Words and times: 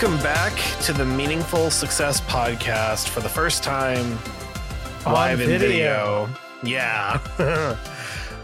Welcome 0.00 0.22
back 0.22 0.56
to 0.84 0.94
the 0.94 1.04
Meaningful 1.04 1.70
Success 1.70 2.22
Podcast 2.22 3.10
for 3.10 3.20
the 3.20 3.28
first 3.28 3.62
time 3.62 4.18
On 5.04 5.12
live 5.12 5.42
in 5.42 5.48
video. 5.48 6.24
video. 6.24 6.36
Yeah. 6.64 7.20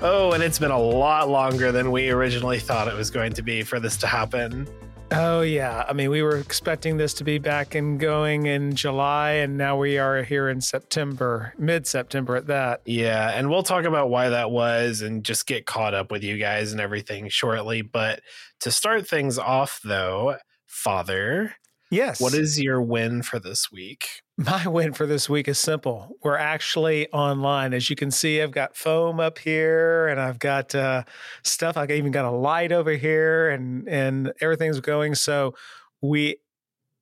oh, 0.02 0.32
and 0.34 0.42
it's 0.42 0.58
been 0.58 0.70
a 0.70 0.78
lot 0.78 1.30
longer 1.30 1.72
than 1.72 1.90
we 1.92 2.10
originally 2.10 2.58
thought 2.58 2.88
it 2.88 2.94
was 2.94 3.10
going 3.10 3.32
to 3.32 3.42
be 3.42 3.62
for 3.62 3.80
this 3.80 3.96
to 3.96 4.06
happen. 4.06 4.68
Oh 5.12 5.40
yeah, 5.40 5.86
I 5.88 5.94
mean 5.94 6.10
we 6.10 6.20
were 6.20 6.36
expecting 6.36 6.98
this 6.98 7.14
to 7.14 7.24
be 7.24 7.38
back 7.38 7.74
and 7.74 7.98
going 7.98 8.44
in 8.44 8.74
July, 8.74 9.30
and 9.30 9.56
now 9.56 9.78
we 9.78 9.96
are 9.96 10.22
here 10.24 10.50
in 10.50 10.60
September, 10.60 11.54
mid-September 11.56 12.36
at 12.36 12.48
that. 12.48 12.82
Yeah, 12.84 13.30
and 13.30 13.48
we'll 13.48 13.62
talk 13.62 13.86
about 13.86 14.10
why 14.10 14.28
that 14.28 14.50
was 14.50 15.00
and 15.00 15.24
just 15.24 15.46
get 15.46 15.64
caught 15.64 15.94
up 15.94 16.10
with 16.10 16.22
you 16.22 16.36
guys 16.36 16.72
and 16.72 16.82
everything 16.82 17.30
shortly. 17.30 17.80
But 17.80 18.20
to 18.60 18.70
start 18.70 19.08
things 19.08 19.38
off, 19.38 19.80
though, 19.82 20.36
Father, 20.66 21.54
Yes. 21.90 22.20
what 22.20 22.34
is 22.34 22.60
your 22.60 22.82
win 22.82 23.22
for 23.22 23.38
this 23.38 23.70
week? 23.70 24.22
my 24.38 24.66
win 24.66 24.92
for 24.92 25.06
this 25.06 25.28
week? 25.30 25.48
Is 25.48 25.58
simple. 25.58 26.16
We're 26.22 26.36
actually 26.36 27.08
online, 27.12 27.72
as 27.72 27.88
you 27.88 27.96
can 27.96 28.10
see. 28.10 28.42
I've 28.42 28.50
got 28.50 28.76
foam 28.76 29.18
up 29.20 29.38
here, 29.38 30.08
and 30.08 30.20
I've 30.20 30.38
got 30.38 30.74
uh, 30.74 31.04
stuff. 31.42 31.76
I 31.76 31.84
even 31.86 32.10
got 32.10 32.24
a 32.26 32.30
light 32.30 32.70
over 32.72 32.90
here, 32.92 33.48
and 33.48 33.88
and 33.88 34.32
everything's 34.40 34.80
going. 34.80 35.14
So 35.14 35.54
we, 36.02 36.36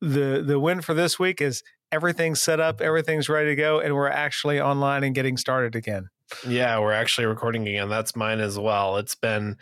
the 0.01 0.43
the 0.45 0.59
win 0.59 0.81
for 0.81 0.93
this 0.93 1.19
week 1.19 1.41
is 1.41 1.61
everything's 1.91 2.41
set 2.41 2.59
up, 2.59 2.79
everything's 2.79 3.27
ready 3.27 3.49
to 3.49 3.55
go, 3.55 3.79
and 3.79 3.95
we're 3.95 4.07
actually 4.07 4.61
online 4.61 5.03
and 5.03 5.13
getting 5.13 5.35
started 5.35 5.75
again. 5.75 6.07
Yeah, 6.47 6.79
we're 6.79 6.93
actually 6.93 7.25
recording 7.27 7.67
again. 7.67 7.89
That's 7.89 8.15
mine 8.15 8.39
as 8.39 8.57
well. 8.57 8.97
It's 8.97 9.15
been, 9.15 9.57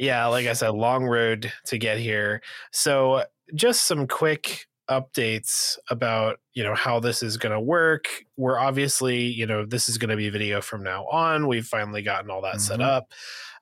yeah, 0.00 0.26
like 0.26 0.46
I 0.46 0.54
said, 0.54 0.70
long 0.70 1.04
road 1.04 1.52
to 1.66 1.78
get 1.78 1.98
here. 1.98 2.40
So, 2.72 3.24
just 3.54 3.86
some 3.86 4.06
quick 4.08 4.66
updates 4.88 5.76
about 5.88 6.40
you 6.54 6.64
know 6.64 6.74
how 6.74 6.98
this 6.98 7.22
is 7.22 7.36
going 7.36 7.52
to 7.52 7.60
work. 7.60 8.08
We're 8.36 8.58
obviously 8.58 9.26
you 9.26 9.46
know 9.46 9.64
this 9.64 9.88
is 9.88 9.98
going 9.98 10.10
to 10.10 10.16
be 10.16 10.30
video 10.30 10.60
from 10.60 10.82
now 10.82 11.04
on. 11.06 11.46
We've 11.46 11.66
finally 11.66 12.02
gotten 12.02 12.30
all 12.30 12.42
that 12.42 12.60
set 12.60 12.80
Mhm. 12.80 12.84
up. 12.84 13.12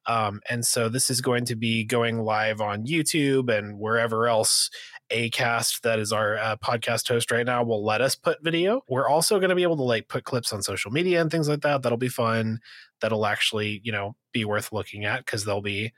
Um, 0.07 0.41
and 0.49 0.65
so 0.65 0.89
this 0.89 1.11
is 1.11 1.21
going 1.21 1.45
to 1.47 1.57
be 1.57 1.85
going 1.85 2.21
live 2.21 2.63
on 2.63 2.87
youtube 2.87 3.51
and 3.55 3.79
wherever 3.79 4.27
else 4.27 4.71
acast 5.13 5.83
that 5.83 5.99
is 5.99 6.13
our 6.13 6.39
uh, 6.39 6.57
podcast 6.57 7.09
host 7.09 7.31
right 7.31 7.45
now 7.45 7.63
will 7.63 7.85
let 7.85 8.01
us 8.01 8.15
put 8.15 8.43
video. 8.43 8.83
We're 8.89 9.09
also 9.09 9.39
going 9.39 9.51
to 9.51 9.55
be 9.57 9.65
able 9.65 9.77
to 9.77 9.83
like 9.83 10.09
put 10.09 10.25
clips 10.25 10.53
on 10.53 10.63
social 10.63 10.91
media 10.91 11.21
and 11.21 11.31
things 11.31 11.49
like 11.49 11.61
that. 11.63 11.83
That'll 11.83 11.99
be 11.99 12.09
fun. 12.09 12.61
That'll 13.03 13.27
actually 13.27 13.81
you 13.85 13.93
know 13.93 14.17
be 14.33 14.45
worth 14.47 14.73
looking 14.73 15.05
at 15.05 15.27
because 15.27 15.45
they'll 15.45 15.61
be 15.61 15.93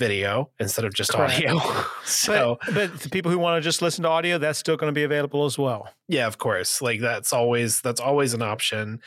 video 0.00 0.50
instead 0.58 0.86
of 0.86 0.94
just 0.94 1.12
Correct. 1.12 1.34
audio 1.34 1.60
so 2.04 2.58
but, 2.64 2.74
but 2.74 3.00
the 3.00 3.10
people 3.10 3.30
who 3.30 3.38
want 3.38 3.58
to 3.58 3.60
just 3.60 3.82
listen 3.82 4.02
to 4.04 4.08
audio, 4.08 4.38
that's 4.38 4.58
still 4.58 4.78
going 4.78 4.88
to 4.88 4.98
be 4.98 5.04
available 5.04 5.44
as 5.44 5.58
well. 5.58 5.88
yeah 6.08 6.26
of 6.26 6.38
course 6.38 6.80
like 6.80 7.00
that's 7.00 7.32
always 7.34 7.82
that's 7.82 8.00
always 8.00 8.32
an 8.32 8.40
option 8.40 9.00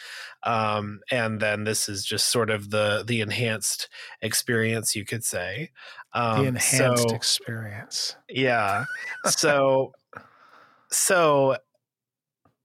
um 0.44 1.00
and 1.10 1.40
then 1.40 1.64
this 1.64 1.90
is 1.90 2.06
just 2.06 2.28
sort 2.28 2.52
of 2.52 2.70
the 2.70 3.04
the 3.08 3.22
enhanced 3.22 3.90
experience 4.22 4.96
you 4.96 5.04
could 5.04 5.24
say 5.24 5.72
um 6.14 6.42
the 6.44 6.48
enhanced 6.48 7.10
so, 7.10 7.16
experience. 7.16 8.16
yeah 8.30 8.86
so 9.26 9.92
so 10.92 11.58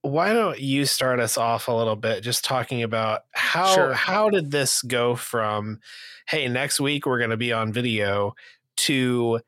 why 0.01 0.33
don't 0.33 0.59
you 0.59 0.85
start 0.85 1.19
us 1.19 1.37
off 1.37 1.67
a 1.67 1.73
little 1.73 1.95
bit 1.95 2.23
just 2.23 2.43
talking 2.45 2.83
about 2.83 3.21
how 3.31 3.73
Sure. 3.73 3.93
how 3.93 4.29
did 4.29 4.49
this 4.51 4.81
go 4.81 5.15
from 5.15 5.79
hey 6.27 6.47
next 6.47 6.79
week 6.79 7.05
we're 7.05 7.17
going 7.17 7.29
to 7.31 7.37
be 7.37 7.51
on 7.51 7.73
video 7.73 8.33
to 8.77 9.39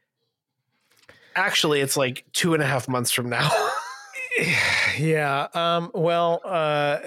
actually 1.36 1.80
it's 1.80 1.96
like 1.96 2.26
two 2.34 2.54
and 2.54 2.62
a 2.62 2.66
half 2.66 2.88
months 2.90 3.12
from 3.12 3.30
now 3.30 3.50
yeah. 4.98 5.48
Um, 5.54 5.92
well, 5.94 6.42
uh, 6.44 7.00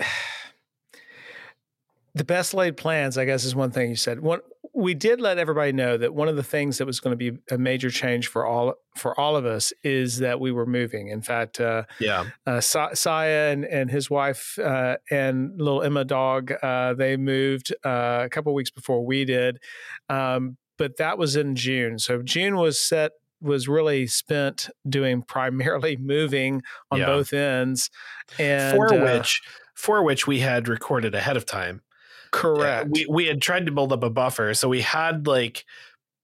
the 2.15 2.25
best 2.25 2.55
laid 2.55 2.77
plans, 2.77 3.19
I 3.19 3.25
guess, 3.25 3.45
is 3.45 3.55
one 3.55 3.71
thing 3.71 3.91
you 3.91 3.97
said. 3.97 4.21
One, 4.21 4.41
we 4.77 4.93
did 4.95 5.21
let 5.21 5.39
everybody 5.39 5.73
know 5.73 5.97
that 5.97 6.15
one 6.15 6.29
of 6.29 6.35
the 6.37 6.43
things 6.43 6.79
that 6.79 6.87
was 6.87 6.99
going 6.99 7.17
to 7.17 7.31
be 7.33 7.39
a 7.51 7.57
major 7.57 7.91
change 7.91 8.27
for 8.27 8.45
all 8.45 8.75
for 8.97 9.19
all 9.19 9.37
of 9.37 9.47
us 9.47 9.73
is 9.85 10.19
that 10.19 10.41
we 10.41 10.51
were 10.51 10.67
moving. 10.67 11.09
In 11.09 11.23
fact, 11.23 11.61
uh, 11.61 11.85
yeah 12.01 12.25
uh, 12.47 12.61
Sa- 12.61 12.91
Siah 12.91 13.53
and, 13.53 13.65
and 13.65 13.91
his 13.91 14.11
wife 14.11 14.59
uh, 14.59 14.97
and 15.11 15.57
little 15.61 15.83
Emma 15.83 16.05
dog, 16.05 16.53
uh, 16.63 16.95
they 16.95 17.17
moved 17.17 17.73
uh, 17.85 18.23
a 18.25 18.29
couple 18.29 18.53
weeks 18.55 18.71
before 18.71 19.05
we 19.07 19.25
did. 19.25 19.59
Um, 20.09 20.57
but 20.77 20.97
that 20.97 21.19
was 21.19 21.37
in 21.37 21.55
June. 21.55 21.99
So 22.01 22.21
June 22.23 22.57
was 22.57 22.81
set 22.81 23.13
was 23.41 23.69
really 23.69 24.07
spent 24.07 24.69
doing 24.89 25.23
primarily 25.27 25.97
moving 25.97 26.63
on 26.91 26.99
Yeah. 27.01 27.07
both 27.07 27.33
ends. 27.33 27.91
And 28.39 28.75
for 28.77 28.93
uh, 28.93 29.19
which 29.19 29.41
for 29.75 30.03
which 30.03 30.27
we 30.27 30.41
had 30.41 30.67
recorded 30.69 31.15
ahead 31.15 31.37
of 31.37 31.47
time. 31.47 31.83
Correct. 32.35 32.91
We 32.93 33.07
we 33.09 33.27
had 33.27 33.41
tried 33.43 33.67
to 33.67 33.73
build 33.73 33.93
up 33.93 34.03
a 34.03 34.11
buffer, 34.11 34.55
so 34.55 34.69
we 34.69 34.81
had 34.83 35.27
like 35.27 35.65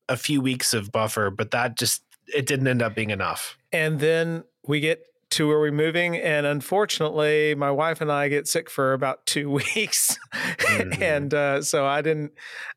a 0.08 0.16
few 0.16 0.40
weeks 0.40 0.74
of 0.74 0.90
buffer, 0.92 1.30
but 1.30 1.50
that 1.52 1.76
just 1.78 2.02
it 2.34 2.46
didn't 2.46 2.68
end 2.68 2.82
up 2.82 2.94
being 2.94 3.10
enough. 3.10 3.56
and 3.72 4.00
then 4.00 4.44
we 4.66 4.80
get 4.80 5.04
to 5.30 5.46
where 5.46 5.60
we're 5.60 5.70
moving 5.70 6.16
and 6.16 6.44
unfortunately 6.44 7.54
my 7.54 7.70
wife 7.70 8.00
and 8.00 8.10
i 8.10 8.26
get 8.28 8.48
sick 8.48 8.68
for 8.68 8.92
about 8.92 9.24
two 9.26 9.48
weeks 9.60 10.18
Mhm. 10.32 11.00
and 11.00 11.32
uh, 11.34 11.62
so 11.62 11.86
i 11.86 12.02
didn't 12.02 12.32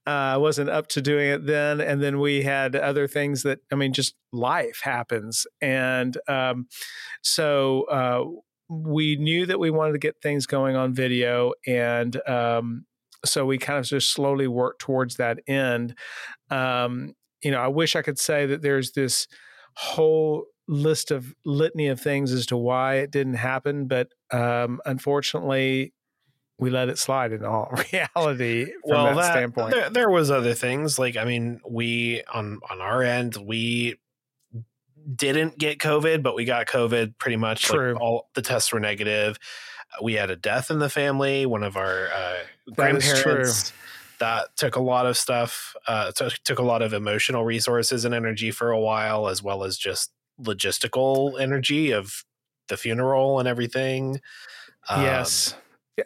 uh, 0.06 0.38
wasn't 0.40 0.70
up 0.70 0.88
to 0.90 1.02
doing 1.02 1.30
it 1.30 1.46
then 1.48 1.82
and 1.82 2.02
then 2.04 2.20
we 2.20 2.44
had 2.44 2.76
other 2.76 3.08
things 3.08 3.42
that 3.44 3.60
i 3.72 3.76
mean 3.76 3.92
just 3.92 4.14
life 4.32 4.82
happens 4.84 5.48
and 5.62 6.16
um, 6.28 6.68
so 7.24 7.84
uh, 7.90 8.24
we 8.70 9.16
knew 9.16 9.46
that 9.48 9.60
we 9.60 9.72
wanted 9.72 9.94
to 9.94 10.00
get 10.00 10.22
things 10.22 10.46
going 10.46 10.76
on 10.76 10.94
video 10.94 11.54
and 11.68 12.22
um, 12.30 12.86
so 13.26 13.46
we 13.46 13.58
kind 13.58 13.80
of 13.80 13.86
just 13.86 14.12
slowly 14.12 14.48
worked 14.48 14.82
towards 14.82 15.16
that 15.18 15.40
end 15.48 15.96
um, 16.50 17.14
you 17.42 17.52
know 17.52 17.60
i 17.60 17.68
wish 17.68 17.96
i 17.96 18.02
could 18.02 18.20
say 18.20 18.46
that 18.46 18.62
there's 18.62 18.92
this 18.92 19.28
whole 19.76 20.46
list 20.68 21.12
of 21.12 21.34
litany 21.46 21.88
of 21.88 22.00
things 22.00 22.32
as 22.32 22.46
to 22.48 22.58
why 22.58 22.96
it 22.96 23.12
didn't 23.12 23.36
happen, 23.36 23.88
but 23.88 24.10
um, 24.32 24.80
unfortunately, 24.86 25.94
we 26.60 26.70
let 26.70 26.90
it 26.90 26.98
slide 26.98 27.32
in 27.34 27.44
all 27.44 27.74
reality 27.94 28.72
from 28.88 29.16
that, 29.16 29.32
standpoint. 29.32 29.72
There, 29.72 29.90
there 29.90 30.10
was 30.10 30.32
other 30.32 30.54
things 30.54 30.98
like 30.98 31.18
I 31.18 31.26
mean, 31.26 31.60
we 31.68 32.24
on 32.34 32.60
on 32.70 32.82
our 32.82 33.02
end 33.02 33.36
we 33.36 34.00
didn't 35.16 35.58
get 35.58 35.80
COVID, 35.80 36.24
but 36.24 36.36
we 36.36 36.46
got 36.46 36.68
COVID 36.68 37.18
pretty 37.18 37.36
much. 37.36 37.70
like, 37.72 38.00
all 38.00 38.30
the 38.36 38.42
tests 38.42 38.72
were 38.72 38.80
negative. 38.80 39.38
We 40.02 40.14
had 40.14 40.30
a 40.30 40.36
death 40.36 40.72
in 40.72 40.80
the 40.80 40.90
family. 40.90 41.46
One 41.46 41.64
of 41.64 41.78
our 41.78 42.08
uh, 42.08 42.38
grandparents 42.74 43.74
that 44.20 44.56
took 44.56 44.76
a 44.76 44.82
lot 44.82 45.06
of 45.06 45.18
stuff. 45.18 45.76
Uh, 45.88 46.12
took 46.12 46.34
took 46.44 46.60
a 46.60 46.64
lot 46.64 46.82
of 46.82 46.94
emotional 46.94 47.44
resources 47.46 48.06
and 48.06 48.14
energy 48.16 48.52
for 48.52 48.72
a 48.72 48.80
while, 48.80 49.28
as 49.28 49.44
well 49.44 49.64
as 49.64 49.78
just 49.78 50.12
logistical 50.42 51.40
energy 51.40 51.92
of 51.92 52.24
the 52.70 52.78
funeral 52.78 53.40
and 53.40 53.48
everything. 53.48 54.20
Um, 54.90 55.04
yes, 55.04 55.56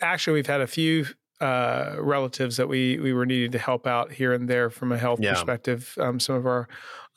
actually, 0.01 0.33
we've 0.35 0.47
had 0.47 0.61
a 0.61 0.67
few 0.67 1.05
uh, 1.39 1.95
relatives 1.99 2.57
that 2.57 2.67
we 2.67 2.99
we 2.99 3.13
were 3.13 3.25
needing 3.25 3.51
to 3.51 3.59
help 3.59 3.85
out 3.85 4.11
here 4.11 4.33
and 4.33 4.49
there 4.49 4.69
from 4.69 4.91
a 4.91 4.97
health 4.97 5.19
Yeah. 5.21 5.33
perspective. 5.33 5.93
Um, 5.99 6.19
some 6.19 6.35
of 6.35 6.45
our 6.47 6.67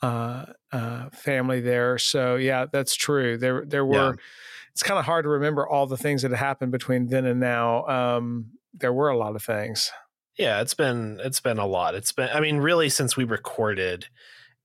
uh, 0.01 0.45
uh, 0.71 1.09
family 1.09 1.61
there. 1.61 1.97
So 1.97 2.35
yeah, 2.35 2.65
that's 2.71 2.95
true. 2.95 3.37
There 3.37 3.65
there 3.65 3.85
were. 3.85 3.95
Yeah. 4.11 4.23
It's 4.71 4.83
kind 4.83 4.97
of 4.99 5.05
hard 5.05 5.23
to 5.25 5.29
remember 5.29 5.67
all 5.67 5.85
the 5.87 5.97
things 5.97 6.21
that 6.23 6.31
happened 6.31 6.71
between 6.71 7.07
then 7.07 7.25
and 7.25 7.39
now. 7.39 7.85
Um, 7.87 8.51
there 8.73 8.93
were 8.93 9.09
a 9.09 9.17
lot 9.17 9.35
of 9.35 9.43
things. 9.43 9.91
yeah 10.37 10.61
it's 10.61 10.73
been 10.73 11.19
it's 11.21 11.41
been 11.41 11.57
a 11.59 11.65
lot 11.67 11.93
it's 11.93 12.13
been 12.13 12.29
i 12.33 12.39
mean 12.39 12.57
really 12.57 12.87
since 12.87 13.17
we 13.17 13.25
recorded 13.25 14.07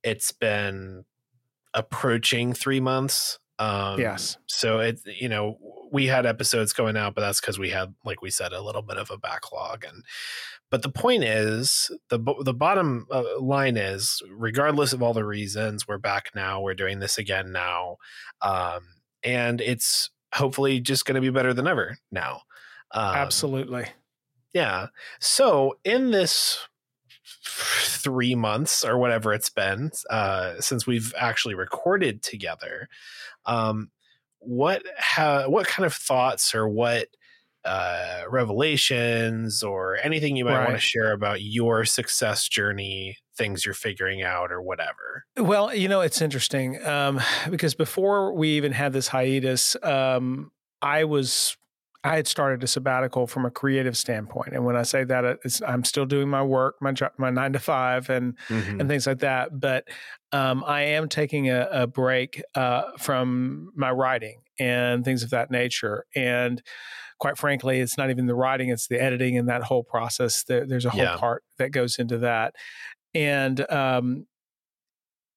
it's 0.05 0.31
been 0.31 1.05
approaching 1.75 2.53
three 2.53 2.79
months 2.81 3.39
um 3.59 3.99
Yes. 4.01 4.39
so 4.47 4.79
it 4.79 5.01
you 5.05 5.29
know 5.29 5.59
we 5.91 6.07
had 6.07 6.25
episodes 6.25 6.73
going 6.73 6.97
out 6.97 7.15
but 7.15 7.23
that's 7.23 7.41
because 7.41 7.59
we 7.59 7.71
had 7.71 7.95
like 8.05 8.23
we 8.23 8.31
said 8.31 8.53
a 8.53 8.61
little 8.63 8.83
bit 8.83 8.97
of 8.97 9.11
a 9.11 9.19
backlog 9.19 9.85
and 9.85 10.05
but 10.71 10.83
the 10.83 10.89
point 10.89 11.25
is 11.25 11.91
the 12.11 12.19
the 12.45 12.55
bottom 12.55 13.07
uh, 13.11 13.25
line 13.41 13.77
is 13.77 14.23
regardless 14.31 14.93
of 14.93 15.03
all 15.03 15.15
the 15.15 15.25
reasons 15.25 15.87
we're 15.89 15.99
back 15.99 16.31
now 16.35 16.61
we're 16.61 16.75
doing 16.75 17.01
this 17.01 17.19
again 17.19 17.51
now 17.51 17.97
um 18.43 18.81
and 19.23 19.61
it's 19.61 20.11
hopefully 20.35 20.81
just 20.81 21.05
going 21.05 21.15
to 21.15 21.21
be 21.21 21.31
better 21.31 21.55
than 21.55 21.67
ever 21.67 21.97
now 22.11 22.41
um, 22.93 23.15
Absolutely. 23.17 23.87
yeah. 24.55 24.89
So 25.21 25.79
in 25.85 26.11
this 26.11 26.67
three 27.45 28.35
months 28.35 28.85
or 28.85 28.99
whatever 28.99 29.33
it's 29.33 29.51
been 29.51 29.91
uh, 30.11 30.55
since 30.61 30.87
we've 30.87 31.13
actually 31.19 31.55
recorded 31.55 32.23
together, 32.23 32.89
um, 33.45 33.91
what 34.39 34.83
ha- 34.99 35.49
what 35.49 35.67
kind 35.67 35.85
of 35.85 35.95
thoughts 35.95 36.55
or 36.55 36.69
what 36.69 37.09
uh, 37.65 38.23
revelations 38.29 39.63
or 39.63 39.99
anything 40.03 40.37
you 40.37 40.45
might 40.45 40.65
want 40.65 40.71
to 40.75 40.79
share 40.79 41.13
about 41.13 41.43
your 41.43 41.85
success 41.85 42.49
journey 42.49 43.19
things 43.37 43.65
you're 43.65 43.75
figuring 43.75 44.23
out 44.23 44.51
or 44.53 44.63
whatever. 44.63 45.25
Well, 45.37 45.75
you 45.75 45.89
know, 45.89 46.01
it's 46.01 46.21
interesting 46.21 46.85
um, 46.85 47.21
because 47.51 47.75
before 47.75 48.33
we 48.33 48.51
even 48.51 48.73
had 48.73 48.93
this 48.93 49.09
hiatus, 49.09 49.77
um, 49.83 50.51
I 50.83 51.05
was 51.05 51.57
I 52.07 52.15
had 52.15 52.29
started 52.29 52.63
a 52.63 52.69
sabbatical 52.69 53.27
from 53.27 53.45
a 53.47 53.51
creative 53.51 53.97
standpoint, 53.97 54.53
and 54.53 54.65
when 54.65 54.77
I 54.77 54.83
say 54.83 55.03
that, 55.03 55.41
I'm 55.67 55.83
still 55.83 56.07
doing 56.07 56.29
my 56.29 56.43
work, 56.43 56.77
my 56.81 56.93
job, 56.93 57.11
my 57.19 57.31
nine 57.31 57.53
to 57.55 57.59
five, 57.59 58.09
and 58.11 58.39
mm-hmm. 58.49 58.81
and 58.81 58.89
things 58.89 59.09
like 59.09 59.19
that. 59.21 59.59
But 59.59 59.89
um, 60.31 60.63
I 60.65 60.83
am 60.83 61.09
taking 61.09 61.51
a, 61.51 61.69
a 61.73 61.87
break 61.89 62.41
uh, 62.55 62.93
from 62.99 63.73
my 63.75 63.91
writing 63.91 64.43
and 64.61 65.05
things 65.05 65.25
of 65.25 65.31
that 65.31 65.51
nature. 65.51 66.05
And 66.15 66.63
quite 67.19 67.39
frankly, 67.39 67.81
it's 67.81 67.99
not 67.99 68.11
even 68.11 68.27
the 68.27 68.37
writing; 68.37 68.69
it's 68.69 68.87
the 68.87 69.03
editing 69.03 69.37
and 69.37 69.49
that 69.49 69.65
whole 69.65 69.83
process. 69.83 70.45
There, 70.45 70.65
there's 70.65 70.85
a 70.85 70.91
whole 70.91 71.03
yeah. 71.03 71.17
part 71.17 71.43
that 71.59 71.71
goes 71.71 71.99
into 71.99 72.19
that, 72.19 72.55
and 73.17 73.71
um, 73.73 74.27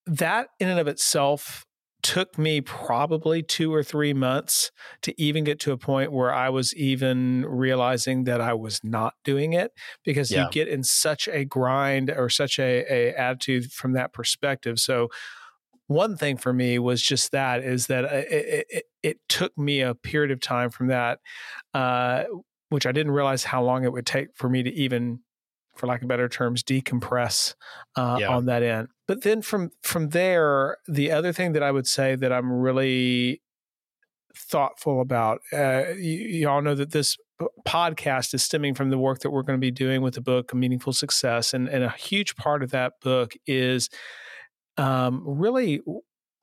that 0.05 0.49
in 0.59 0.67
and 0.67 0.79
of 0.79 0.87
itself 0.89 1.65
took 2.01 2.37
me 2.37 2.59
probably 2.59 3.41
two 3.41 3.73
or 3.73 3.83
three 3.83 4.13
months 4.13 4.71
to 5.01 5.19
even 5.21 5.45
get 5.45 5.59
to 5.61 5.71
a 5.71 5.77
point 5.77 6.11
where 6.11 6.33
I 6.33 6.49
was 6.49 6.75
even 6.75 7.45
realizing 7.45 8.25
that 8.25 8.41
I 8.41 8.53
was 8.53 8.81
not 8.83 9.13
doing 9.23 9.53
it 9.53 9.71
because 10.03 10.29
yeah. 10.29 10.43
you 10.43 10.51
get 10.51 10.67
in 10.67 10.83
such 10.83 11.27
a 11.29 11.45
grind 11.45 12.09
or 12.09 12.29
such 12.29 12.59
a, 12.59 12.85
a 12.89 13.13
attitude 13.15 13.71
from 13.71 13.93
that 13.93 14.13
perspective. 14.13 14.79
So 14.79 15.07
one 15.87 16.17
thing 16.17 16.37
for 16.37 16.53
me 16.53 16.79
was 16.79 17.01
just 17.01 17.31
that 17.31 17.63
is 17.63 17.87
that 17.87 18.05
uh, 18.05 18.23
it, 18.29 18.65
it, 18.69 18.83
it 19.03 19.17
took 19.29 19.57
me 19.57 19.81
a 19.81 19.95
period 19.95 20.31
of 20.31 20.41
time 20.41 20.69
from 20.69 20.87
that, 20.87 21.19
uh, 21.73 22.25
which 22.69 22.85
I 22.85 22.91
didn't 22.91 23.11
realize 23.11 23.45
how 23.45 23.63
long 23.63 23.83
it 23.83 23.91
would 23.91 24.05
take 24.05 24.29
for 24.35 24.49
me 24.49 24.63
to 24.63 24.69
even 24.69 25.19
for 25.79 25.87
lack 25.87 26.01
of 26.01 26.07
better 26.07 26.29
terms, 26.29 26.63
decompress 26.63 27.55
uh, 27.95 28.17
yeah. 28.19 28.27
on 28.27 28.45
that 28.45 28.63
end. 28.63 28.89
But 29.07 29.23
then 29.23 29.41
from 29.41 29.71
from 29.81 30.09
there, 30.09 30.77
the 30.87 31.11
other 31.11 31.33
thing 31.33 31.53
that 31.53 31.63
I 31.63 31.71
would 31.71 31.87
say 31.87 32.15
that 32.15 32.31
I'm 32.31 32.51
really 32.51 33.41
thoughtful 34.35 35.01
about, 35.01 35.41
uh, 35.51 35.85
you, 35.97 36.13
you 36.13 36.49
all 36.49 36.61
know 36.61 36.75
that 36.75 36.91
this 36.91 37.17
podcast 37.67 38.33
is 38.33 38.43
stemming 38.43 38.73
from 38.73 38.89
the 38.89 38.97
work 38.97 39.19
that 39.19 39.31
we're 39.31 39.43
going 39.43 39.57
to 39.57 39.61
be 39.61 39.71
doing 39.71 40.01
with 40.01 40.15
the 40.15 40.21
book 40.21 40.53
meaningful 40.53 40.93
success 40.93 41.53
and, 41.53 41.69
and 41.69 41.83
a 41.83 41.89
huge 41.91 42.35
part 42.35 42.63
of 42.63 42.71
that 42.71 42.93
book 43.01 43.33
is 43.47 43.89
um, 44.77 45.23
really 45.25 45.81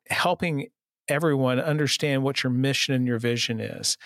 helping 0.09 0.69
everyone 1.09 1.61
understand 1.61 2.23
what 2.23 2.43
your 2.43 2.51
mission 2.51 2.95
and 2.95 3.07
your 3.07 3.19
vision 3.19 3.61
is 3.61 3.97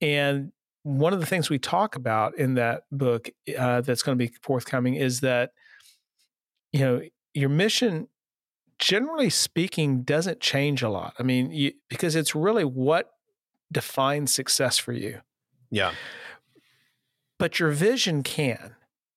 and 0.00 0.52
one 0.84 1.14
of 1.14 1.20
the 1.20 1.26
things 1.26 1.50
we 1.50 1.58
talk 1.58 1.96
about 1.96 2.36
in 2.38 2.54
that 2.54 2.84
book 2.92 3.30
uh, 3.58 3.80
that's 3.80 4.02
going 4.02 4.16
to 4.16 4.22
be 4.24 4.32
forthcoming 4.42 4.94
is 4.94 5.20
that 5.20 5.50
you 6.72 6.80
know 6.80 7.02
your 7.32 7.48
mission 7.48 8.06
generally 8.78 9.30
speaking 9.30 10.02
doesn't 10.02 10.40
change 10.40 10.82
a 10.82 10.88
lot. 10.88 11.14
I 11.18 11.22
mean 11.22 11.50
you, 11.50 11.72
because 11.88 12.14
it's 12.14 12.34
really 12.34 12.64
what 12.64 13.10
defines 13.72 14.32
success 14.32 14.78
for 14.78 14.92
you. 14.92 15.20
Yeah. 15.70 15.92
But 17.38 17.58
your 17.58 17.70
vision 17.70 18.22
can. 18.22 18.76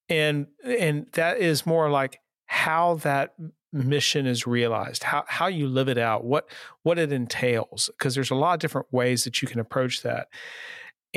And 0.09 0.47
and 0.63 1.07
that 1.13 1.37
is 1.37 1.65
more 1.65 1.89
like 1.89 2.21
how 2.45 2.95
that 2.95 3.33
mission 3.73 4.25
is 4.25 4.47
realized 4.47 5.03
how 5.03 5.25
how 5.27 5.47
you 5.47 5.67
live 5.67 5.89
it 5.89 5.97
out 5.97 6.23
what 6.23 6.49
what 6.83 6.97
it 6.97 7.11
entails 7.11 7.89
because 7.97 8.15
there's 8.15 8.31
a 8.31 8.35
lot 8.35 8.53
of 8.53 8.59
different 8.59 8.87
ways 8.91 9.25
that 9.25 9.41
you 9.41 9.47
can 9.47 9.59
approach 9.59 10.01
that 10.01 10.29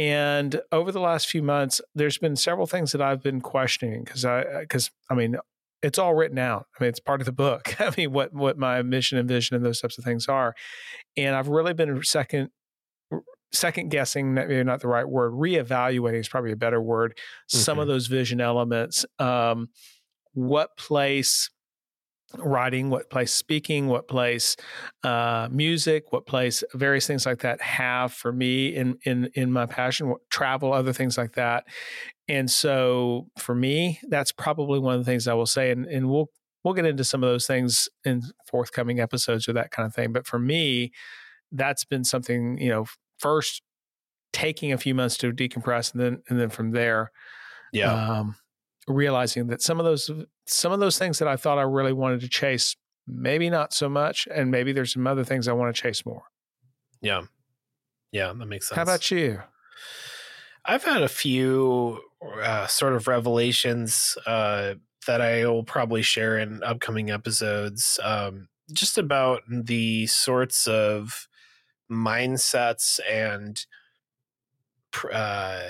and 0.00 0.62
over 0.72 0.90
the 0.90 0.98
last 0.98 1.28
few 1.28 1.42
months, 1.42 1.78
there's 1.94 2.16
been 2.16 2.34
several 2.34 2.66
things 2.66 2.92
that 2.92 3.02
I've 3.02 3.22
been 3.22 3.42
questioning 3.42 4.02
because 4.02 4.24
I, 4.24 4.60
because 4.60 4.90
I 5.10 5.14
mean, 5.14 5.36
it's 5.82 5.98
all 5.98 6.14
written 6.14 6.38
out. 6.38 6.68
I 6.78 6.82
mean, 6.82 6.88
it's 6.88 7.00
part 7.00 7.20
of 7.20 7.26
the 7.26 7.32
book. 7.32 7.76
I 7.80 7.92
mean, 7.98 8.10
what 8.10 8.32
what 8.32 8.56
my 8.56 8.80
mission 8.80 9.18
and 9.18 9.28
vision 9.28 9.56
and 9.56 9.64
those 9.64 9.78
types 9.78 9.98
of 9.98 10.04
things 10.04 10.26
are, 10.26 10.54
and 11.18 11.36
I've 11.36 11.48
really 11.48 11.74
been 11.74 12.02
second 12.02 12.48
second 13.52 13.90
guessing 13.90 14.32
maybe 14.32 14.64
not 14.64 14.80
the 14.80 14.88
right 14.88 15.06
word 15.06 15.32
reevaluating 15.32 16.20
is 16.20 16.28
probably 16.28 16.52
a 16.52 16.56
better 16.56 16.80
word 16.80 17.12
mm-hmm. 17.16 17.58
some 17.58 17.78
of 17.78 17.82
mm-hmm. 17.82 17.90
those 17.90 18.06
vision 18.06 18.40
elements 18.40 19.04
um, 19.18 19.68
what 20.34 20.76
place 20.76 21.50
writing, 22.38 22.90
what 22.90 23.10
place 23.10 23.32
speaking, 23.32 23.88
what 23.88 24.08
place 24.08 24.56
uh, 25.02 25.48
music, 25.50 26.12
what 26.12 26.26
place 26.26 26.62
various 26.74 27.06
things 27.06 27.26
like 27.26 27.40
that 27.40 27.60
have 27.60 28.12
for 28.12 28.32
me 28.32 28.74
in 28.74 28.98
in 29.04 29.30
in 29.34 29.52
my 29.52 29.66
passion, 29.66 30.08
what, 30.08 30.20
travel, 30.30 30.72
other 30.72 30.92
things 30.92 31.18
like 31.18 31.32
that. 31.32 31.64
And 32.28 32.50
so 32.50 33.28
for 33.38 33.54
me, 33.54 34.00
that's 34.08 34.32
probably 34.32 34.78
one 34.78 34.94
of 34.94 35.00
the 35.00 35.10
things 35.10 35.26
I 35.26 35.34
will 35.34 35.46
say, 35.46 35.70
and 35.70 35.86
and 35.86 36.08
we'll 36.08 36.30
we'll 36.62 36.74
get 36.74 36.86
into 36.86 37.04
some 37.04 37.22
of 37.24 37.30
those 37.30 37.46
things 37.46 37.88
in 38.04 38.22
forthcoming 38.46 39.00
episodes 39.00 39.48
or 39.48 39.52
that 39.54 39.70
kind 39.70 39.86
of 39.86 39.94
thing. 39.94 40.12
But 40.12 40.26
for 40.26 40.38
me, 40.38 40.92
that's 41.52 41.84
been 41.84 42.04
something 42.04 42.58
you 42.58 42.68
know 42.68 42.86
first 43.18 43.62
taking 44.32 44.72
a 44.72 44.78
few 44.78 44.94
months 44.94 45.16
to 45.18 45.32
decompress, 45.32 45.92
and 45.92 46.00
then 46.00 46.22
and 46.28 46.38
then 46.38 46.50
from 46.50 46.70
there, 46.70 47.10
yeah. 47.72 47.92
Um, 47.92 48.36
realizing 48.88 49.48
that 49.48 49.62
some 49.62 49.78
of 49.78 49.84
those 49.84 50.10
some 50.46 50.72
of 50.72 50.80
those 50.80 50.98
things 50.98 51.18
that 51.18 51.28
I 51.28 51.36
thought 51.36 51.58
I 51.58 51.62
really 51.62 51.92
wanted 51.92 52.20
to 52.20 52.28
chase, 52.28 52.76
maybe 53.06 53.50
not 53.50 53.72
so 53.72 53.88
much, 53.88 54.26
and 54.32 54.50
maybe 54.50 54.72
there's 54.72 54.92
some 54.92 55.06
other 55.06 55.24
things 55.24 55.48
I 55.48 55.52
want 55.52 55.74
to 55.74 55.80
chase 55.80 56.04
more. 56.04 56.22
Yeah, 57.00 57.22
yeah, 58.12 58.32
that 58.32 58.46
makes 58.46 58.68
sense. 58.68 58.76
How 58.76 58.82
about 58.82 59.10
you? 59.10 59.42
I've 60.64 60.84
had 60.84 61.02
a 61.02 61.08
few 61.08 62.00
uh, 62.42 62.66
sort 62.66 62.94
of 62.94 63.08
revelations 63.08 64.16
uh, 64.26 64.74
that 65.06 65.20
I 65.20 65.46
will 65.46 65.64
probably 65.64 66.02
share 66.02 66.38
in 66.38 66.62
upcoming 66.62 67.10
episodes, 67.10 67.98
um, 68.02 68.48
just 68.72 68.98
about 68.98 69.42
the 69.48 70.06
sorts 70.06 70.66
of 70.66 71.28
mindsets 71.90 73.00
and 73.08 73.64
uh, 75.12 75.60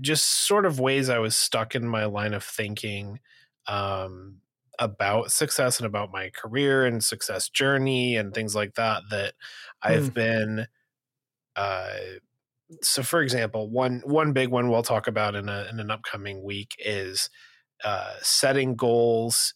just 0.00 0.46
sort 0.46 0.66
of 0.66 0.80
ways 0.80 1.08
I 1.08 1.18
was 1.18 1.36
stuck 1.36 1.74
in 1.74 1.88
my 1.88 2.04
line 2.04 2.34
of 2.34 2.44
thinking 2.44 3.20
um, 3.66 4.36
about 4.78 5.30
success 5.30 5.78
and 5.78 5.86
about 5.86 6.12
my 6.12 6.30
career 6.30 6.86
and 6.86 7.02
success 7.02 7.48
journey 7.48 8.16
and 8.16 8.34
things 8.34 8.54
like 8.54 8.74
that 8.74 9.02
that 9.10 9.34
I've 9.82 10.10
mm. 10.10 10.14
been. 10.14 10.66
Uh, 11.56 11.96
so, 12.82 13.02
for 13.02 13.20
example, 13.20 13.68
one 13.68 14.02
one 14.04 14.32
big 14.32 14.48
one 14.48 14.70
we'll 14.70 14.82
talk 14.82 15.06
about 15.06 15.34
in 15.34 15.48
a 15.48 15.66
in 15.70 15.80
an 15.80 15.90
upcoming 15.90 16.42
week 16.42 16.76
is 16.78 17.28
uh, 17.84 18.14
setting 18.22 18.76
goals. 18.76 19.54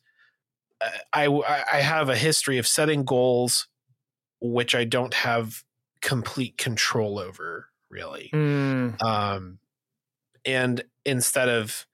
Uh, 0.81 0.91
I 1.13 1.27
I 1.73 1.79
have 1.79 2.09
a 2.09 2.17
history 2.17 2.59
of 2.59 2.67
setting 2.67 3.05
goals 3.05 3.69
which 4.41 4.75
I 4.75 4.85
don't 4.85 5.15
have 5.15 5.63
complete 6.03 6.59
control 6.59 7.19
over 7.19 7.71
really. 7.95 8.29
Mm. 8.35 9.03
Um, 9.03 9.59
and 10.45 10.83
instead 11.07 11.49
of 11.49 11.87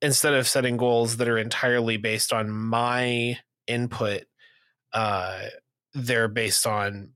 instead 0.00 0.34
of 0.34 0.46
setting 0.46 0.76
goals 0.76 1.16
that 1.16 1.28
are 1.28 1.38
entirely 1.38 1.96
based 1.96 2.32
on 2.32 2.50
my 2.50 3.38
input, 3.66 4.24
uh, 4.92 5.46
they're 5.94 6.28
based 6.28 6.66
on 6.66 7.10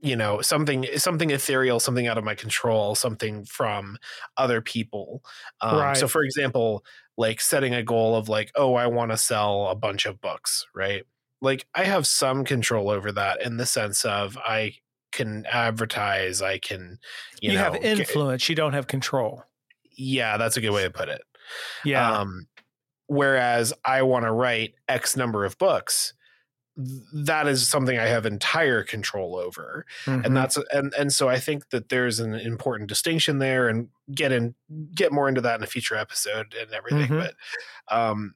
you 0.00 0.16
know 0.16 0.40
something 0.40 0.84
something 0.96 1.30
ethereal 1.30 1.78
something 1.78 2.08
out 2.08 2.18
of 2.18 2.24
my 2.24 2.34
control 2.34 2.96
something 2.96 3.44
from 3.44 3.96
other 4.36 4.60
people 4.60 5.22
um, 5.60 5.78
right. 5.78 5.96
so 5.96 6.08
for 6.08 6.24
example 6.24 6.84
like 7.16 7.40
setting 7.40 7.72
a 7.72 7.84
goal 7.84 8.16
of 8.16 8.28
like 8.28 8.50
oh 8.56 8.74
i 8.74 8.86
want 8.86 9.12
to 9.12 9.16
sell 9.16 9.68
a 9.68 9.76
bunch 9.76 10.04
of 10.04 10.20
books 10.20 10.66
right 10.74 11.04
like 11.40 11.66
i 11.76 11.84
have 11.84 12.04
some 12.04 12.44
control 12.44 12.90
over 12.90 13.12
that 13.12 13.40
in 13.42 13.58
the 13.58 13.66
sense 13.66 14.04
of 14.04 14.36
i 14.38 14.74
can 15.12 15.46
advertise. 15.46 16.42
I 16.42 16.58
can, 16.58 16.98
you, 17.40 17.52
you 17.52 17.58
know, 17.58 17.64
have 17.64 17.76
influence. 17.76 18.42
Get, 18.42 18.48
you 18.48 18.54
don't 18.56 18.72
have 18.72 18.86
control. 18.86 19.44
Yeah, 19.96 20.36
that's 20.36 20.56
a 20.56 20.60
good 20.60 20.70
way 20.70 20.82
to 20.84 20.90
put 20.90 21.08
it. 21.08 21.22
Yeah. 21.84 22.20
Um, 22.20 22.46
whereas 23.06 23.72
I 23.84 24.02
want 24.02 24.24
to 24.24 24.32
write 24.32 24.74
X 24.88 25.16
number 25.16 25.44
of 25.44 25.58
books, 25.58 26.14
that 27.12 27.46
is 27.46 27.68
something 27.68 27.98
I 27.98 28.06
have 28.06 28.24
entire 28.24 28.82
control 28.82 29.36
over, 29.36 29.84
mm-hmm. 30.06 30.24
and 30.24 30.34
that's 30.34 30.58
and 30.72 30.92
and 30.98 31.12
so 31.12 31.28
I 31.28 31.38
think 31.38 31.68
that 31.68 31.90
there's 31.90 32.18
an 32.18 32.32
important 32.34 32.88
distinction 32.88 33.40
there, 33.40 33.68
and 33.68 33.88
get 34.14 34.32
in 34.32 34.54
get 34.94 35.12
more 35.12 35.28
into 35.28 35.42
that 35.42 35.56
in 35.56 35.62
a 35.62 35.66
future 35.66 35.96
episode 35.96 36.54
and 36.58 36.72
everything. 36.72 37.10
Mm-hmm. 37.10 37.18
But 37.18 37.34
um, 37.94 38.34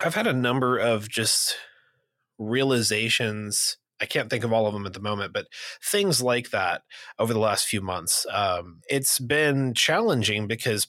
I've 0.00 0.16
had 0.16 0.26
a 0.26 0.32
number 0.32 0.78
of 0.78 1.08
just 1.08 1.56
realizations 2.38 3.76
I 4.02 4.06
can't 4.06 4.28
think 4.28 4.44
of 4.44 4.52
all 4.52 4.66
of 4.66 4.74
them 4.74 4.86
at 4.86 4.92
the 4.92 5.00
moment, 5.00 5.32
but 5.32 5.46
things 5.82 6.20
like 6.20 6.50
that 6.50 6.82
over 7.18 7.32
the 7.32 7.38
last 7.38 7.66
few 7.66 7.80
months. 7.80 8.26
Um, 8.30 8.80
it's 8.90 9.18
been 9.18 9.74
challenging 9.74 10.46
because 10.46 10.88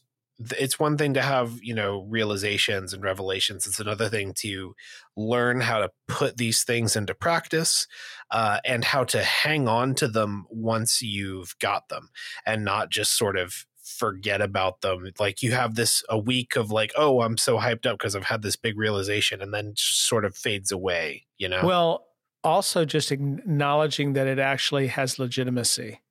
it's 0.58 0.80
one 0.80 0.98
thing 0.98 1.14
to 1.14 1.22
have 1.22 1.60
you 1.62 1.76
know 1.76 2.08
realizations 2.10 2.92
and 2.92 3.04
revelations 3.04 3.68
it's 3.68 3.80
another 3.80 4.10
thing 4.10 4.34
to 4.34 4.74
learn 5.16 5.62
how 5.62 5.78
to 5.78 5.92
put 6.08 6.38
these 6.38 6.64
things 6.64 6.96
into 6.96 7.14
practice 7.14 7.86
uh, 8.32 8.58
and 8.66 8.84
how 8.84 9.04
to 9.04 9.24
hang 9.24 9.68
on 9.68 9.94
to 9.94 10.08
them 10.08 10.46
once 10.50 11.04
you've 11.04 11.56
got 11.60 11.88
them 11.90 12.10
and 12.48 12.66
not 12.66 12.90
just 12.90 13.16
sort 13.16 13.38
of 13.38 13.68
forget 13.84 14.42
about 14.42 14.82
them. 14.82 15.12
Like 15.20 15.44
you 15.44 15.52
have 15.52 15.76
this 15.76 16.04
a 16.10 16.18
week 16.18 16.56
of 16.56 16.72
like, 16.72 16.92
oh, 16.98 17.22
I'm 17.22 17.38
so 17.38 17.58
hyped 17.58 17.86
up 17.86 17.98
because 18.00 18.16
I've 18.16 18.24
had 18.26 18.42
this 18.42 18.56
big 18.56 18.78
realization, 18.78 19.42
and 19.42 19.54
then 19.54 19.74
sort 19.76 20.26
of 20.26 20.36
fades 20.36 20.72
away. 20.72 21.26
You 21.38 21.50
know. 21.50 21.62
Well, 21.64 22.08
also 22.44 22.86
just 22.86 23.12
acknowledging 23.12 24.14
that 24.14 24.28
it 24.28 24.40
actually 24.40 24.88
has 24.88 25.20
legitimacy. 25.20 26.02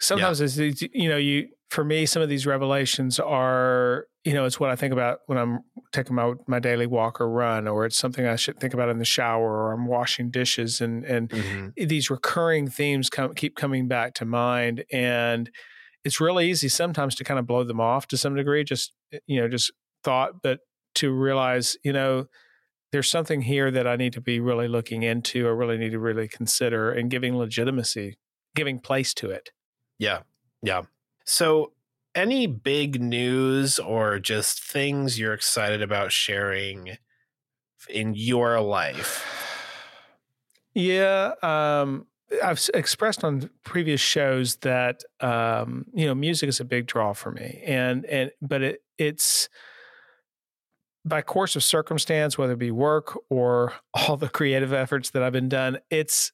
Sometimes 0.00 0.40
yeah. 0.40 0.66
it's 0.66 0.82
you 0.92 1.08
know 1.08 1.16
you 1.16 1.48
for 1.70 1.84
me 1.84 2.06
some 2.06 2.22
of 2.22 2.28
these 2.28 2.46
revelations 2.46 3.18
are 3.18 4.06
you 4.24 4.34
know 4.34 4.44
it's 4.44 4.60
what 4.60 4.70
I 4.70 4.76
think 4.76 4.92
about 4.92 5.20
when 5.26 5.38
I'm 5.38 5.60
taking 5.92 6.14
my 6.14 6.34
my 6.46 6.58
daily 6.58 6.86
walk 6.86 7.20
or 7.20 7.30
run, 7.30 7.66
or 7.66 7.86
it's 7.86 7.96
something 7.96 8.26
I 8.26 8.36
should 8.36 8.58
think 8.60 8.74
about 8.74 8.88
in 8.88 8.98
the 8.98 9.04
shower, 9.04 9.50
or 9.50 9.72
I'm 9.72 9.86
washing 9.86 10.30
dishes, 10.30 10.80
and 10.80 11.04
and 11.04 11.30
mm-hmm. 11.30 11.86
these 11.86 12.10
recurring 12.10 12.68
themes 12.68 13.08
come, 13.08 13.34
keep 13.34 13.56
coming 13.56 13.88
back 13.88 14.14
to 14.14 14.24
mind, 14.24 14.84
and 14.92 15.50
it's 16.04 16.20
really 16.20 16.50
easy 16.50 16.68
sometimes 16.68 17.14
to 17.16 17.24
kind 17.24 17.38
of 17.38 17.46
blow 17.46 17.64
them 17.64 17.80
off 17.80 18.06
to 18.08 18.16
some 18.16 18.34
degree, 18.34 18.64
just 18.64 18.92
you 19.26 19.40
know 19.40 19.48
just 19.48 19.72
thought, 20.04 20.42
but 20.42 20.60
to 20.96 21.12
realize 21.12 21.76
you 21.84 21.92
know 21.92 22.26
there's 22.92 23.10
something 23.10 23.42
here 23.42 23.70
that 23.70 23.86
I 23.86 23.96
need 23.96 24.12
to 24.14 24.20
be 24.20 24.40
really 24.40 24.68
looking 24.68 25.02
into, 25.02 25.46
or 25.46 25.56
really 25.56 25.78
need 25.78 25.90
to 25.90 25.98
really 25.98 26.28
consider, 26.28 26.90
and 26.90 27.10
giving 27.10 27.36
legitimacy, 27.36 28.16
giving 28.54 28.78
place 28.78 29.12
to 29.14 29.30
it. 29.30 29.50
Yeah, 29.98 30.20
yeah. 30.62 30.82
So 31.24 31.72
any 32.14 32.46
big 32.46 33.00
news 33.00 33.78
or 33.78 34.18
just 34.18 34.62
things 34.62 35.18
you're 35.18 35.34
excited 35.34 35.82
about 35.82 36.12
sharing 36.12 36.96
in 37.88 38.14
your 38.14 38.60
life? 38.60 39.24
Yeah, 40.78 41.32
um, 41.42 42.06
I've 42.44 42.60
expressed 42.74 43.24
on 43.24 43.48
previous 43.64 43.98
shows 43.98 44.56
that 44.56 45.04
um, 45.20 45.86
you 45.94 46.04
know 46.04 46.14
music 46.14 46.50
is 46.50 46.60
a 46.60 46.66
big 46.66 46.86
draw 46.86 47.14
for 47.14 47.32
me, 47.32 47.62
and 47.64 48.04
and 48.04 48.30
but 48.42 48.60
it 48.60 48.82
it's 48.98 49.48
by 51.06 51.22
course 51.22 51.56
of 51.56 51.62
circumstance, 51.62 52.36
whether 52.36 52.54
it 52.54 52.58
be 52.58 52.70
work 52.70 53.16
or 53.30 53.72
all 53.94 54.16
the 54.16 54.28
creative 54.28 54.72
efforts 54.72 55.10
that 55.10 55.22
I've 55.22 55.32
been 55.32 55.48
done, 55.48 55.78
it's 55.90 56.32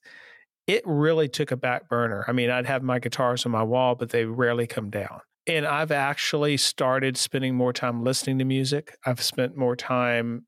it 0.66 0.82
really 0.86 1.28
took 1.28 1.50
a 1.50 1.56
back 1.56 1.88
burner. 1.88 2.24
I 2.28 2.32
mean, 2.32 2.48
I'd 2.48 2.66
have 2.66 2.82
my 2.82 2.98
guitars 2.98 3.44
on 3.44 3.52
my 3.52 3.64
wall, 3.64 3.94
but 3.94 4.10
they 4.10 4.24
rarely 4.24 4.66
come 4.66 4.90
down 4.90 5.20
and 5.46 5.66
I've 5.66 5.90
actually 5.90 6.56
started 6.56 7.16
spending 7.16 7.54
more 7.54 7.72
time 7.72 8.04
listening 8.04 8.38
to 8.38 8.44
music. 8.44 8.96
I've 9.04 9.20
spent 9.20 9.56
more 9.56 9.74
time 9.74 10.46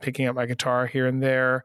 picking 0.00 0.26
up 0.26 0.36
my 0.36 0.46
guitar 0.46 0.86
here 0.86 1.06
and 1.06 1.22
there. 1.22 1.64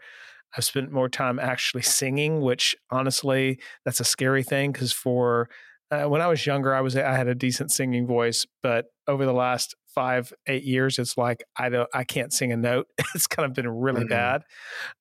I've 0.57 0.65
spent 0.65 0.91
more 0.91 1.09
time 1.09 1.39
actually 1.39 1.83
singing, 1.83 2.41
which 2.41 2.75
honestly, 2.89 3.59
that's 3.85 3.99
a 3.99 4.05
scary 4.05 4.43
thing 4.43 4.71
because 4.71 4.91
for 4.91 5.49
uh, 5.91 6.05
when 6.05 6.21
I 6.21 6.27
was 6.27 6.45
younger, 6.45 6.73
I 6.73 6.81
was 6.81 6.95
I 6.95 7.15
had 7.15 7.27
a 7.27 7.35
decent 7.35 7.71
singing 7.71 8.07
voice, 8.07 8.45
but 8.63 8.85
over 9.07 9.25
the 9.25 9.33
last 9.33 9.75
five 9.93 10.33
eight 10.47 10.63
years, 10.63 10.99
it's 10.99 11.17
like 11.17 11.43
I 11.55 11.69
don't 11.69 11.89
I 11.93 12.03
can't 12.03 12.33
sing 12.33 12.51
a 12.51 12.57
note. 12.57 12.87
it's 13.15 13.27
kind 13.27 13.45
of 13.45 13.53
been 13.53 13.69
really 13.69 14.01
mm-hmm. 14.01 14.09
bad, 14.09 14.43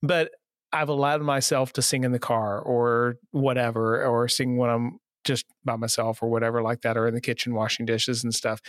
but 0.03 0.31
I've 0.73 0.89
allowed 0.89 1.21
myself 1.21 1.73
to 1.75 1.83
sing 1.83 2.05
in 2.05 2.13
the 2.13 2.19
car 2.19 2.61
or 2.61 3.17
whatever, 3.31 4.05
or 4.05 4.27
sing 4.29 4.57
when 4.57 4.71
I'm 4.71 4.99
just 5.25 5.47
by 5.65 5.77
myself 5.77 6.23
or 6.23 6.29
whatever 6.29 6.63
like 6.63 6.81
that 6.83 6.97
or 6.97 7.07
in 7.07 7.15
the 7.15 7.21
kitchen 7.21 7.55
washing 7.55 7.87
dishes 7.87 8.25
and 8.25 8.35
stuff 8.35 8.61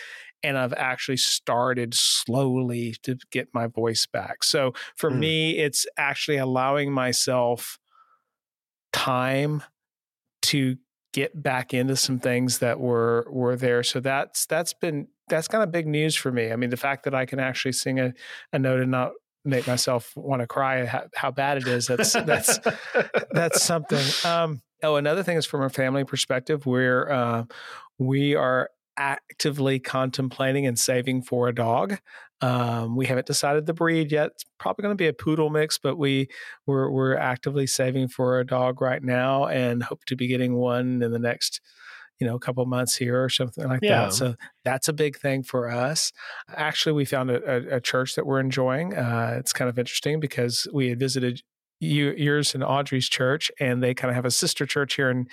and 0.44 0.58
i've 0.58 0.74
actually 0.74 1.18
started 1.18 1.94
slowly 1.94 2.96
to 3.02 3.18
get 3.32 3.48
my 3.54 3.68
voice 3.68 4.06
back 4.06 4.44
so 4.44 4.72
for 4.96 5.10
mm. 5.10 5.20
me 5.20 5.58
it's 5.58 5.86
actually 5.98 6.38
allowing 6.38 6.92
myself 6.92 7.80
time 8.92 9.64
to 10.42 10.76
get 11.14 11.42
back 11.42 11.74
into 11.74 11.96
some 11.96 12.20
things 12.20 12.60
that 12.60 12.80
were 12.80 13.26
were 13.30 13.56
there. 13.56 13.84
So 13.84 14.00
that's 14.00 14.46
that's 14.46 14.74
been 14.74 15.08
that's 15.30 15.48
kind 15.48 15.64
of 15.64 15.72
big 15.72 15.88
news 15.88 16.16
for 16.16 16.32
me. 16.32 16.52
I 16.52 16.56
mean 16.56 16.70
the 16.70 16.78
fact 16.78 17.06
that 17.06 17.16
i 17.16 17.26
can 17.26 17.40
actually 17.40 17.72
sing 17.72 18.00
a, 18.00 18.14
a 18.52 18.60
note 18.60 18.82
and 18.82 18.92
not 18.92 19.12
make 19.46 19.68
myself 19.68 20.14
want 20.16 20.42
to 20.42 20.48
cry 20.48 20.86
how, 20.86 21.04
how 21.16 21.30
bad 21.30 21.58
it 21.58 21.68
is 21.68 21.88
that's 21.88 22.14
that's 22.14 22.60
that's 23.32 23.64
something. 23.64 24.06
Um 24.26 24.62
Oh, 24.84 24.98
another 24.98 25.24
thing 25.24 25.38
is 25.38 25.46
from 25.46 25.64
a 25.64 25.70
family 25.70 26.04
perspective, 26.04 26.66
where 26.66 27.10
uh, 27.10 27.46
we 27.98 28.36
are 28.36 28.70
actively 28.98 29.80
contemplating 29.80 30.66
and 30.66 30.78
saving 30.78 31.24
for 31.24 31.48
a 31.48 31.56
dog. 31.56 32.00
Um, 32.42 32.96
we 32.96 33.06
haven't 33.06 33.28
decided 33.28 33.66
the 33.66 33.74
breed 33.74 34.12
yet. 34.12 34.28
It's 34.28 34.44
probably 34.60 34.84
going 34.84 34.98
to 34.98 35.02
be 35.02 35.08
a 35.08 35.14
poodle 35.14 35.50
mix, 35.50 35.78
but 35.78 35.98
we 35.98 36.28
we're 36.68 36.90
we're 36.90 37.16
actively 37.16 37.68
saving 37.68 38.10
for 38.10 38.40
a 38.40 38.46
dog 38.46 38.82
right 38.82 39.02
now, 39.02 39.46
and 39.46 39.84
hope 39.84 40.04
to 40.08 40.16
be 40.16 40.28
getting 40.28 40.56
one 40.56 41.02
in 41.02 41.12
the 41.12 41.20
next 41.20 41.62
you 42.20 42.28
know, 42.28 42.36
a 42.36 42.40
couple 42.40 42.66
months 42.66 42.96
here 42.96 43.22
or 43.22 43.28
something 43.28 43.68
like 43.68 43.80
yeah. 43.82 44.06
that. 44.06 44.14
So 44.14 44.36
that's 44.64 44.88
a 44.88 44.94
big 44.94 45.18
thing 45.18 45.44
for 45.44 45.70
us. 45.70 46.12
Actually, 46.56 46.94
we 46.94 47.06
found 47.06 47.32
a, 47.32 47.74
a, 47.74 47.78
a 47.78 47.82
church 47.82 48.16
that 48.16 48.26
we're 48.26 48.40
enjoying. 48.40 48.96
Uh, 48.96 49.36
it's 49.40 49.52
kind 49.52 49.68
of 49.68 49.80
interesting 49.80 50.20
because 50.20 50.68
we 50.74 50.90
had 50.90 51.00
visited 51.00 51.42
yours 51.80 52.54
and 52.54 52.64
Audrey's 52.64 53.10
church, 53.10 53.52
and 53.60 53.84
they 53.84 53.94
kind 53.94 54.10
of 54.10 54.16
have 54.16 54.26
a 54.26 54.32
sister 54.32 54.66
church 54.66 54.96
here 54.96 55.10
in 55.10 55.28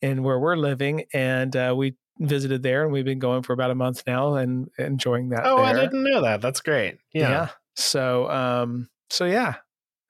in 0.00 0.22
where 0.22 0.38
we're 0.38 0.56
living, 0.56 1.04
and 1.12 1.56
uh, 1.56 1.74
we 1.76 1.96
visited 2.18 2.62
there, 2.62 2.84
and 2.84 2.92
we've 2.92 3.04
been 3.04 3.18
going 3.18 3.42
for 3.42 3.52
about 3.52 3.70
a 3.70 3.74
month 3.74 4.02
now, 4.06 4.34
and 4.34 4.70
enjoying 4.78 5.30
that. 5.30 5.42
Oh, 5.44 5.56
there. 5.56 5.66
I 5.66 5.72
didn't 5.72 6.04
know 6.04 6.22
that. 6.22 6.40
That's 6.40 6.60
great. 6.60 6.98
Yeah. 7.12 7.30
yeah. 7.30 7.48
So, 7.74 8.30
um, 8.30 8.88
so 9.10 9.24
yeah, 9.24 9.56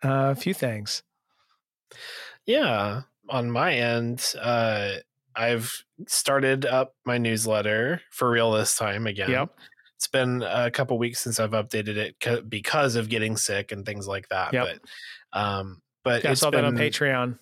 uh, 0.04 0.32
a 0.32 0.34
few 0.34 0.54
things. 0.54 1.02
Yeah, 2.46 3.02
on 3.28 3.50
my 3.50 3.74
end, 3.74 4.34
uh, 4.40 4.96
I've 5.34 5.84
started 6.06 6.64
up 6.64 6.94
my 7.04 7.18
newsletter 7.18 8.00
for 8.10 8.30
real 8.30 8.52
this 8.52 8.76
time 8.76 9.06
again. 9.06 9.30
Yep. 9.30 9.50
It's 9.96 10.08
been 10.08 10.42
a 10.42 10.70
couple 10.70 10.98
weeks 10.98 11.20
since 11.20 11.40
I've 11.40 11.50
updated 11.50 11.96
it 11.96 12.48
because 12.48 12.96
of 12.96 13.08
getting 13.08 13.36
sick 13.36 13.72
and 13.72 13.84
things 13.84 14.06
like 14.06 14.28
that. 14.28 14.52
Yep. 14.52 14.66
But 15.32 15.38
um, 15.38 15.82
but 16.04 16.24
yeah, 16.24 16.30
I 16.30 16.34
saw 16.34 16.50
been, 16.50 16.62
that 16.62 16.66
on 16.66 16.76
Patreon. 16.76 17.38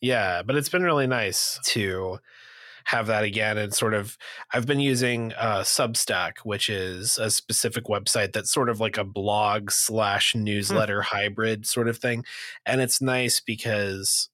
Yeah, 0.00 0.42
but 0.42 0.56
it's 0.56 0.68
been 0.68 0.82
really 0.82 1.06
nice 1.06 1.58
to 1.66 2.18
have 2.88 3.06
that 3.08 3.22
again 3.22 3.58
and 3.58 3.74
sort 3.74 3.92
of 3.92 4.16
I've 4.50 4.64
been 4.64 4.80
using 4.80 5.34
uh, 5.34 5.60
Substack, 5.60 6.38
which 6.44 6.70
is 6.70 7.18
a 7.18 7.30
specific 7.30 7.84
website 7.84 8.32
that's 8.32 8.50
sort 8.50 8.70
of 8.70 8.80
like 8.80 8.96
a 8.96 9.04
blog 9.04 9.70
slash 9.70 10.32
hmm. 10.32 10.44
newsletter 10.44 11.02
hmm. 11.02 11.16
hybrid 11.16 11.66
sort 11.66 11.86
of 11.88 11.98
thing, 11.98 12.24
and 12.64 12.80
it's 12.80 13.02
nice 13.02 13.40
because 13.40 14.30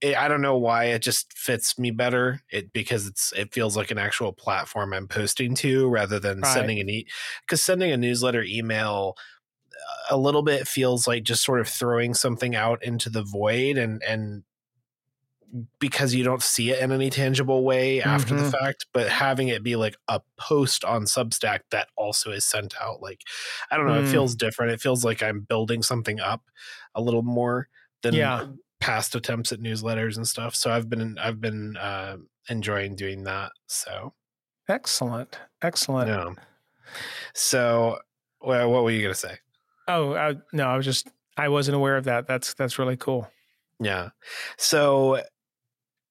it, 0.00 0.16
I 0.16 0.26
don't 0.26 0.42
know 0.42 0.58
why 0.58 0.86
it 0.86 1.00
just 1.00 1.32
fits 1.32 1.78
me 1.78 1.92
better. 1.92 2.42
It 2.50 2.72
because 2.72 3.06
it's 3.06 3.32
it 3.36 3.54
feels 3.54 3.76
like 3.76 3.92
an 3.92 3.98
actual 3.98 4.32
platform 4.32 4.92
I'm 4.92 5.06
posting 5.06 5.54
to 5.56 5.88
rather 5.88 6.18
than 6.18 6.40
right. 6.40 6.52
sending 6.52 6.80
an 6.80 6.90
e 6.90 7.06
because 7.46 7.62
sending 7.62 7.92
a 7.92 7.96
newsletter 7.96 8.42
email 8.42 9.16
a 10.10 10.16
little 10.16 10.42
bit 10.42 10.66
feels 10.66 11.06
like 11.06 11.22
just 11.22 11.44
sort 11.44 11.60
of 11.60 11.68
throwing 11.68 12.14
something 12.14 12.56
out 12.56 12.82
into 12.82 13.10
the 13.10 13.22
void 13.22 13.78
and 13.78 14.02
and 14.02 14.42
because 15.78 16.14
you 16.14 16.24
don't 16.24 16.42
see 16.42 16.70
it 16.70 16.80
in 16.80 16.92
any 16.92 17.10
tangible 17.10 17.62
way 17.62 18.00
after 18.02 18.34
mm-hmm. 18.34 18.44
the 18.44 18.50
fact 18.50 18.86
but 18.92 19.08
having 19.08 19.48
it 19.48 19.62
be 19.62 19.76
like 19.76 19.96
a 20.08 20.20
post 20.38 20.84
on 20.84 21.02
substack 21.02 21.60
that 21.70 21.88
also 21.96 22.30
is 22.30 22.44
sent 22.44 22.74
out 22.80 23.02
like 23.02 23.22
i 23.70 23.76
don't 23.76 23.86
know 23.86 24.00
mm. 24.00 24.04
it 24.04 24.08
feels 24.08 24.34
different 24.34 24.72
it 24.72 24.80
feels 24.80 25.04
like 25.04 25.22
i'm 25.22 25.40
building 25.40 25.82
something 25.82 26.20
up 26.20 26.42
a 26.94 27.02
little 27.02 27.22
more 27.22 27.68
than 28.02 28.14
yeah. 28.14 28.46
past 28.80 29.14
attempts 29.14 29.52
at 29.52 29.60
newsletters 29.60 30.16
and 30.16 30.26
stuff 30.26 30.54
so 30.54 30.70
i've 30.70 30.88
been 30.88 31.18
i've 31.18 31.40
been 31.40 31.76
uh, 31.76 32.16
enjoying 32.48 32.96
doing 32.96 33.24
that 33.24 33.52
so 33.66 34.14
excellent 34.68 35.38
excellent 35.60 36.08
yeah 36.08 36.30
so 37.34 37.98
well, 38.40 38.70
what 38.70 38.82
were 38.84 38.90
you 38.90 39.02
gonna 39.02 39.14
say 39.14 39.36
Oh, 39.88 40.14
I, 40.14 40.36
no, 40.52 40.66
I 40.66 40.76
was 40.76 40.86
just 40.86 41.08
I 41.36 41.48
wasn't 41.48 41.76
aware 41.76 41.96
of 41.96 42.04
that. 42.04 42.26
That's 42.26 42.54
that's 42.54 42.78
really 42.78 42.96
cool. 42.96 43.28
Yeah. 43.80 44.10
So 44.58 45.22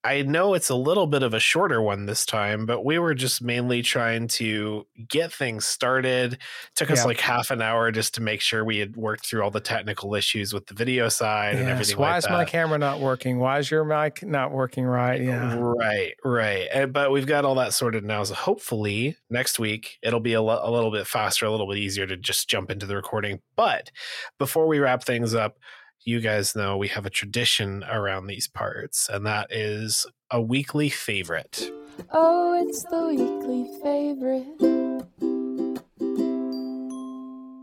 I 0.04 0.24
know 0.24 0.56
it's 0.56 0.70
a 0.70 0.76
little 0.76 1.06
bit 1.06 1.22
of 1.22 1.36
a 1.36 1.40
shorter 1.40 1.80
one 1.80 2.08
this 2.08 2.26
time, 2.26 2.66
but 2.66 2.84
we 2.84 2.98
were 2.98 3.14
just 3.14 3.42
mainly 3.42 3.84
trying 3.84 4.28
to 4.30 4.88
get 5.08 5.32
things 5.32 5.68
started. 5.68 6.34
It 6.34 6.40
took 6.76 6.90
us 6.90 7.06
like 7.06 7.20
half 7.20 7.52
an 7.52 7.62
hour 7.62 7.92
just 7.92 8.16
to 8.16 8.22
make 8.22 8.42
sure 8.42 8.66
we 8.66 8.80
had 8.80 8.96
worked 8.96 9.28
through 9.28 9.44
all 9.44 9.52
the 9.52 9.60
technical 9.60 10.16
issues 10.16 10.54
with 10.54 10.66
the 10.66 10.74
video 10.74 11.08
side 11.08 11.54
yes. 11.54 11.62
and 11.62 11.70
everything. 11.70 11.98
Why 11.98 12.10
like 12.10 12.18
is 12.18 12.24
that. 12.24 12.32
my 12.32 12.46
camera 12.46 12.80
not 12.80 13.00
working? 13.00 13.38
Why 13.38 13.60
is 13.60 13.70
your 13.70 13.84
mic 13.86 14.24
not 14.24 14.52
working 14.52 14.86
right? 14.86 15.22
Yeah. 15.22 15.56
Right, 15.60 16.14
right. 16.24 16.68
And, 16.74 16.92
but 16.92 17.12
we've 17.12 17.28
got 17.28 17.46
all 17.46 17.56
that 17.56 17.74
sorted 17.74 18.04
now. 18.04 18.24
So 18.24 18.34
hopefully 18.34 19.18
next 19.30 19.60
week 19.60 20.00
it'll 20.02 20.20
be 20.20 20.34
a, 20.34 20.42
lo- 20.42 20.62
a 20.64 20.72
little 20.72 20.92
bit 20.92 21.06
faster, 21.06 21.46
a 21.46 21.52
little 21.52 21.68
bit 21.68 21.78
easier 21.78 22.08
to 22.08 22.18
just 22.18 22.50
jump 22.50 22.72
into 22.72 22.88
the 22.88 22.96
recording. 22.96 23.40
But 23.56 23.92
before 24.40 24.66
we 24.66 24.80
wrap 24.80 25.04
things 25.04 25.36
up, 25.36 25.58
you 26.04 26.20
guys 26.20 26.56
know 26.56 26.78
we 26.78 26.88
have 26.90 27.06
a 27.06 27.10
tradition 27.10 27.84
around 27.90 28.28
these 28.28 28.48
parts, 28.48 29.10
and 29.10 29.26
that 29.26 29.52
is 29.52 30.06
a 30.32 30.42
weekly 30.42 30.90
favorite. 30.90 31.72
Oh, 32.12 32.66
it's 32.66 32.84
the 32.86 33.08
weekly 33.08 33.70
favorite. 33.84 34.48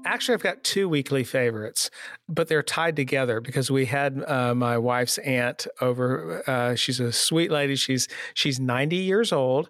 Actually, 0.04 0.35
I've 0.35 0.42
got 0.42 0.64
two 0.64 0.88
weekly 0.88 1.23
favorites, 1.23 1.90
but 2.28 2.49
they're 2.49 2.62
tied 2.62 2.97
together 2.97 3.42
because 3.42 3.71
we 3.71 3.85
had 3.85 4.25
uh, 4.26 4.54
my 4.54 4.78
wife's 4.78 5.18
aunt 5.18 5.66
over. 5.83 6.42
Uh, 6.49 6.75
she's 6.75 6.99
a 6.99 7.12
sweet 7.12 7.50
lady. 7.50 7.76
She's 7.76 8.09
she's 8.33 8.59
ninety 8.59 8.97
years 8.97 9.33
old, 9.33 9.68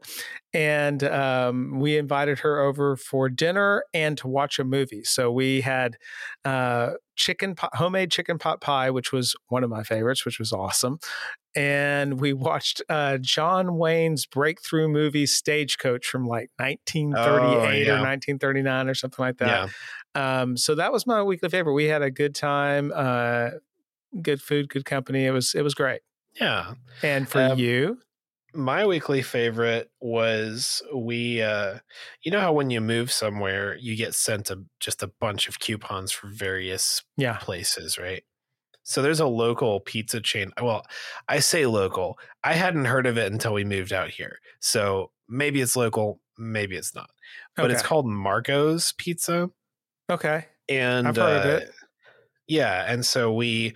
and 0.53 1.03
um, 1.03 1.81
we 1.81 1.99
invited 1.99 2.39
her 2.41 2.61
over 2.61 2.97
for 2.97 3.29
dinner 3.29 3.83
and 3.93 4.17
to 4.19 4.29
watch 4.29 4.61
a 4.61 4.65
movie. 4.65 5.03
So 5.03 5.33
we 5.33 5.61
had 5.61 5.97
uh, 6.45 6.93
chicken 7.19 7.55
pot, 7.55 7.75
homemade 7.77 8.11
chicken 8.11 8.39
pot 8.39 8.61
pie, 8.63 8.89
which 8.91 9.13
was 9.13 9.35
one 9.49 9.63
of 9.65 9.69
my 9.69 9.83
favorites, 9.83 10.25
which 10.25 10.39
was 10.39 10.53
awesome. 10.53 10.99
And 11.55 12.21
we 12.21 12.33
watched 12.33 12.81
uh, 12.89 13.19
John 13.21 13.77
Wayne's 13.77 14.25
breakthrough 14.25 14.89
movie 14.89 15.27
Stagecoach 15.27 16.07
from 16.07 16.25
like 16.27 16.51
1938 16.59 17.89
Oh, 17.89 17.93
or 17.95 18.01
1939 18.03 18.89
or 18.89 18.95
something 18.95 19.23
like 19.23 19.39
that. 19.39 19.69
yeah. 20.15 20.41
Um, 20.41 20.57
so 20.57 20.75
that 20.77 20.93
was 20.93 21.07
my 21.07 21.23
weekly 21.23 21.49
favorite. 21.49 21.75
We 21.75 21.87
had 21.87 22.03
a 22.03 22.11
good 22.11 22.35
time, 22.35 22.93
uh, 22.95 23.51
good 24.23 24.41
food, 24.41 24.69
good 24.69 24.85
company. 24.85 25.27
It 25.27 25.33
was 25.33 25.55
it 25.55 25.63
was 25.63 25.75
great. 25.75 26.01
Yeah. 26.41 26.75
And 27.03 27.29
for 27.29 27.41
Um, 27.43 27.59
you, 27.59 27.99
my 28.55 28.87
weekly 28.87 29.23
favorite 29.23 29.91
was 30.01 30.83
we 30.95 31.43
uh 31.43 31.79
you 32.23 32.31
know 32.31 32.41
how 32.41 32.53
when 32.53 32.71
you 32.71 32.81
move 32.81 33.13
somewhere 33.13 33.77
you 33.77 33.97
get 33.97 34.15
sent 34.15 34.51
a 34.51 34.63
just 34.81 35.03
a 35.03 35.11
bunch 35.21 35.49
of 35.49 35.61
coupons 35.61 36.13
for 36.13 36.29
various 36.29 37.03
yeah, 37.17 37.37
places 37.39 37.99
right? 37.99 38.25
So 38.85 39.03
there's 39.03 39.21
a 39.21 39.27
local 39.27 39.81
pizza 39.81 40.21
chain 40.21 40.51
well 40.63 40.87
i 41.29 41.41
say 41.41 41.67
local 41.67 42.19
i 42.43 42.55
hadn't 42.55 42.87
heard 42.87 43.07
of 43.07 43.19
it 43.19 43.31
until 43.31 43.53
we 43.55 43.65
moved 43.65 43.93
out 43.93 44.11
here. 44.11 44.39
So 44.61 45.11
maybe 45.29 45.61
it's 45.61 45.77
local 45.77 46.21
maybe 46.39 46.77
it's 46.77 46.95
not 46.95 47.11
but 47.57 47.71
it's 47.71 47.83
called 47.83 48.07
marco's 48.07 48.93
pizza. 48.99 49.51
Okay, 50.11 50.47
and 50.69 51.09
I've 51.09 51.17
heard 51.17 51.47
of 51.47 51.47
uh, 51.47 51.57
it. 51.57 51.71
Yeah, 52.47 52.85
and 52.87 53.05
so 53.05 53.33
we 53.33 53.75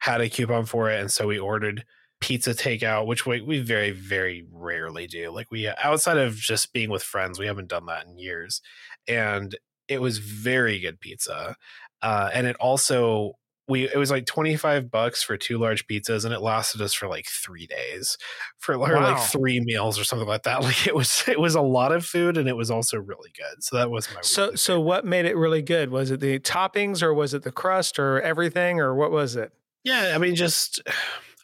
had 0.00 0.20
a 0.20 0.28
coupon 0.28 0.66
for 0.66 0.90
it, 0.90 1.00
and 1.00 1.10
so 1.10 1.26
we 1.26 1.38
ordered 1.38 1.84
pizza 2.22 2.54
takeout, 2.54 3.06
which 3.06 3.26
we 3.26 3.42
we 3.42 3.58
very 3.58 3.90
very 3.90 4.46
rarely 4.50 5.06
do. 5.06 5.30
Like 5.30 5.50
we 5.50 5.68
outside 5.68 6.16
of 6.16 6.36
just 6.36 6.72
being 6.72 6.88
with 6.88 7.02
friends, 7.02 7.38
we 7.38 7.46
haven't 7.46 7.68
done 7.68 7.86
that 7.86 8.06
in 8.06 8.16
years, 8.16 8.62
and 9.06 9.54
it 9.88 10.00
was 10.00 10.18
very 10.18 10.78
good 10.80 11.00
pizza, 11.00 11.56
uh, 12.00 12.30
and 12.32 12.46
it 12.46 12.56
also. 12.56 13.34
We, 13.68 13.88
it 13.88 13.96
was 13.96 14.10
like 14.10 14.26
25 14.26 14.90
bucks 14.90 15.22
for 15.22 15.36
two 15.36 15.56
large 15.56 15.86
pizzas 15.86 16.24
and 16.24 16.34
it 16.34 16.42
lasted 16.42 16.82
us 16.82 16.92
for 16.92 17.06
like 17.06 17.26
three 17.26 17.68
days 17.68 18.18
for 18.58 18.74
or 18.74 19.00
like 19.00 19.20
three 19.20 19.60
meals 19.60 19.98
or 20.00 20.04
something 20.04 20.26
like 20.26 20.42
that 20.42 20.62
like 20.62 20.88
it 20.88 20.96
was 20.96 21.22
it 21.28 21.38
was 21.38 21.54
a 21.54 21.62
lot 21.62 21.92
of 21.92 22.04
food 22.04 22.36
and 22.36 22.48
it 22.48 22.56
was 22.56 22.72
also 22.72 22.98
really 22.98 23.30
good 23.34 23.62
so 23.62 23.76
that 23.76 23.88
was 23.88 24.12
my 24.12 24.20
So 24.20 24.56
so 24.56 24.80
what 24.80 25.04
made 25.04 25.26
it 25.26 25.36
really 25.36 25.62
good? 25.62 25.90
Was 25.90 26.10
it 26.10 26.18
the 26.18 26.40
toppings 26.40 27.02
or 27.02 27.14
was 27.14 27.34
it 27.34 27.44
the 27.44 27.52
crust 27.52 28.00
or 28.00 28.20
everything 28.20 28.80
or 28.80 28.96
what 28.96 29.12
was 29.12 29.36
it? 29.36 29.52
Yeah, 29.84 30.12
I 30.14 30.18
mean, 30.18 30.34
just 30.34 30.82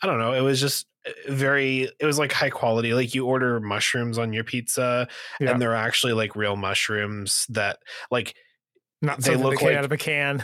I 0.02 0.06
don't 0.06 0.18
know. 0.18 0.32
It 0.32 0.40
was 0.42 0.60
just 0.60 0.86
uh, 1.06 1.10
very. 1.32 1.90
It 2.00 2.06
was 2.06 2.18
like 2.18 2.32
high 2.32 2.50
quality. 2.50 2.94
Like 2.94 3.14
you 3.14 3.26
order 3.26 3.60
mushrooms 3.60 4.18
on 4.18 4.32
your 4.32 4.44
pizza, 4.44 5.08
Yeah. 5.40 5.50
and 5.52 5.60
they're 5.62 5.74
actually 5.74 6.12
like 6.12 6.36
real 6.36 6.56
mushrooms 6.56 7.46
that 7.50 7.78
like. 8.10 8.34
Not 9.00 9.20
They 9.20 9.36
look 9.36 9.58
came 9.58 9.68
like- 9.68 9.76
out 9.76 9.84
of 9.84 9.92
a 9.92 9.96
can. 9.96 10.42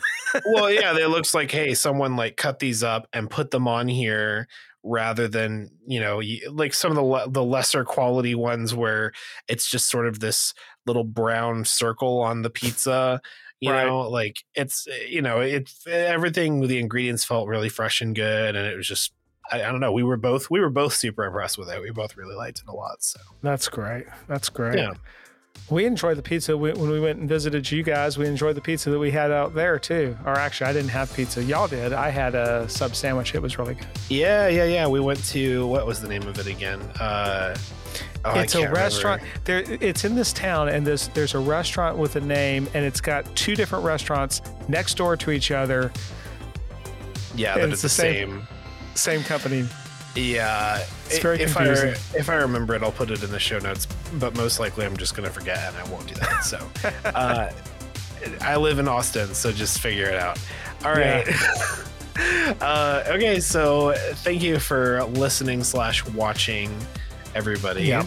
Well, 0.53 0.71
yeah, 0.71 0.97
it 0.97 1.09
looks 1.11 1.35
like 1.35 1.51
hey, 1.51 1.75
someone 1.75 2.15
like 2.15 2.37
cut 2.37 2.61
these 2.61 2.85
up 2.85 3.09
and 3.13 3.29
put 3.29 3.51
them 3.51 3.67
on 3.67 3.89
here 3.89 4.47
rather 4.85 5.27
than 5.27 5.71
you 5.87 5.99
know 5.99 6.21
like 6.53 6.73
some 6.75 6.91
of 6.93 6.95
the 6.97 7.03
le- 7.03 7.29
the 7.31 7.43
lesser 7.43 7.85
quality 7.85 8.35
ones 8.35 8.75
where 8.75 9.11
it's 9.49 9.69
just 9.69 9.89
sort 9.91 10.07
of 10.07 10.21
this 10.21 10.53
little 10.87 11.03
brown 11.05 11.65
circle 11.65 12.21
on 12.21 12.43
the 12.43 12.51
pizza 12.51 13.19
you 13.61 13.71
Right. 13.73 13.87
know 13.87 14.01
like 14.11 14.37
it's 14.55 14.87
uh, 14.87 14.95
you 15.09 15.23
know 15.23 15.41
it's 15.41 15.87
everything 15.87 16.61
the 16.69 16.79
ingredients 16.79 17.25
felt 17.25 17.49
really 17.49 17.71
fresh 17.71 18.03
and 18.03 18.15
good 18.15 18.55
and 18.55 18.67
it 18.67 18.77
was 18.77 18.87
just 18.87 19.15
I, 19.53 19.63
I 19.63 19.71
don't 19.71 19.81
know 19.81 19.93
we 19.93 20.03
were 20.03 20.17
both 20.17 20.51
we 20.51 20.61
were 20.61 20.71
both 20.71 20.95
super 20.95 21.25
impressed 21.25 21.59
with 21.59 21.69
it 21.69 21.81
we 21.81 21.91
both 21.91 22.17
really 22.17 22.35
liked 22.35 22.61
it 22.61 22.69
a 22.69 22.75
lot 22.75 23.03
so 23.03 23.21
That's 23.43 23.69
great. 23.69 24.07
That's 24.29 24.49
great. 24.49 24.79
Yeah. 24.79 24.95
We 25.71 25.87
enjoyed 25.87 26.19
the 26.19 26.23
pizza 26.23 26.57
we, 26.57 26.73
when 26.73 26.91
we 26.91 26.99
went 27.01 27.21
and 27.21 27.29
visited 27.29 27.71
you 27.71 27.83
guys. 27.83 28.19
We 28.19 28.27
enjoyed 28.27 28.57
the 28.57 28.61
pizza 28.61 28.91
that 28.91 28.99
we 28.99 29.11
had 29.13 29.31
out 29.31 29.55
there 29.55 29.79
too. 29.79 30.17
Or 30.27 30.33
actually, 30.33 30.69
I 30.69 30.73
didn't 30.73 30.91
have 30.91 31.15
pizza. 31.15 31.43
Y'all 31.43 31.69
did. 31.69 31.93
I 31.93 32.11
had 32.11 32.35
a 32.35 32.69
sub 32.69 32.95
sandwich. 32.97 33.35
It 33.35 33.41
was 33.41 33.57
really 33.59 33.75
good. 33.75 33.87
yeah 34.09 34.49
yeah 34.49 34.65
yeah 34.65 34.87
we 34.87 35.01
went 35.01 35.25
to 35.27 35.67
what 35.69 35.87
was 35.87 36.01
the 36.03 36.09
name 36.09 36.25
of 36.27 36.39
it 36.39 36.47
again 36.49 36.81
uh 37.01 37.55
oh, 38.25 38.41
it's 38.41 38.55
a 38.57 38.69
restaurant. 38.71 39.23
There, 39.45 39.63
it's 39.81 40.05
in 40.05 40.15
this 40.17 40.33
town, 40.33 40.69
and 40.69 40.87
there's 40.87 41.09
there's 41.09 41.35
a 41.35 41.39
restaurant 41.39 41.97
with 41.99 42.17
a 42.17 42.21
name, 42.21 42.69
and 42.75 42.85
it's 42.85 43.01
got 43.01 43.25
two 43.37 43.55
different 43.55 43.85
restaurants 43.85 44.43
next 44.69 44.97
door 44.97 45.17
to 45.19 45.31
each 45.31 45.51
other. 45.51 45.93
yeah 47.37 47.55
that 47.55 47.65
it's 47.71 47.75
is 47.75 47.83
the 47.83 47.87
the 47.87 47.89
same- 47.91 48.31
same 48.31 48.49
Same 48.95 49.23
company. 49.23 49.67
Yeah, 50.15 50.85
It's 51.07 51.19
very 51.19 51.41
if 51.41 51.55
confusing. 51.55 51.89
I 51.91 52.19
if 52.19 52.29
I 52.29 52.37
remember 52.37 52.75
it, 52.75 52.83
I'll 52.85 52.93
put 52.93 53.11
it 53.11 53.23
in 53.25 53.31
the 53.31 53.41
show 53.41 53.59
notes. 53.59 53.87
But 54.15 54.37
most 54.37 54.61
likely, 54.61 54.87
I'm 54.87 54.97
just 54.97 55.17
gonna 55.17 55.31
forget, 55.31 55.59
and 55.59 55.77
I 55.77 55.85
won't 55.91 56.07
do 56.07 56.15
that. 56.15 56.45
So, 56.45 56.65
uh, 57.05 57.51
I 58.41 58.57
live 58.57 58.79
in 58.79 58.87
Austin, 58.87 59.35
so 59.35 59.51
just 59.51 59.81
figure 59.81 60.07
it 60.07 60.15
out. 60.17 60.39
All 60.85 60.93
right. 60.93 61.27
uh, 62.61 63.03
okay, 63.09 63.41
so 63.41 63.93
thank 64.19 64.43
you 64.43 64.61
for 64.61 65.03
listening 65.05 65.65
slash 65.65 66.07
watching, 66.11 66.71
everybody. 67.35 67.83
Yeah. 67.85 68.07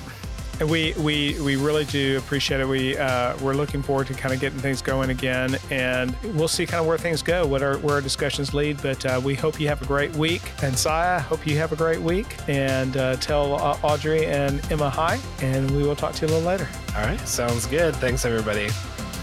And 0.59 0.67
we, 0.71 0.93
we 0.93 1.39
we 1.39 1.55
really 1.55 1.85
do 1.85 2.17
appreciate 2.17 2.59
it. 2.61 2.67
We 2.67 2.97
uh, 2.97 3.37
we're 3.37 3.53
looking 3.53 3.83
forward 3.83 4.07
to 4.07 4.15
kind 4.15 4.33
of 4.33 4.39
getting 4.41 4.57
things 4.57 4.81
going 4.81 5.11
again, 5.11 5.55
and 5.69 6.15
we'll 6.33 6.47
see 6.47 6.65
kind 6.65 6.81
of 6.81 6.87
where 6.87 6.97
things 6.97 7.21
go, 7.21 7.45
what 7.45 7.61
our 7.61 7.77
where 7.77 7.95
our 7.95 8.01
discussions 8.01 8.55
lead. 8.55 8.81
But 8.81 9.05
uh, 9.05 9.21
we 9.23 9.35
hope 9.35 9.59
you 9.59 9.67
have 9.67 9.83
a 9.83 9.85
great 9.85 10.15
week, 10.15 10.41
and 10.63 10.73
Siah, 10.75 11.19
hope 11.19 11.45
you 11.45 11.57
have 11.59 11.73
a 11.73 11.75
great 11.75 12.01
week. 12.01 12.35
And 12.47 12.97
uh, 12.97 13.17
tell 13.17 13.53
uh, 13.61 13.77
Audrey 13.83 14.25
and 14.25 14.59
Emma 14.71 14.89
hi, 14.89 15.19
and 15.43 15.69
we 15.71 15.83
will 15.83 15.95
talk 15.95 16.13
to 16.15 16.25
you 16.25 16.31
a 16.31 16.33
little 16.33 16.47
later. 16.47 16.67
All 16.95 17.03
right, 17.03 17.19
sounds 17.27 17.67
good. 17.67 17.95
Thanks, 17.97 18.25
everybody. 18.25 18.69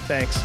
Thanks. 0.06 0.36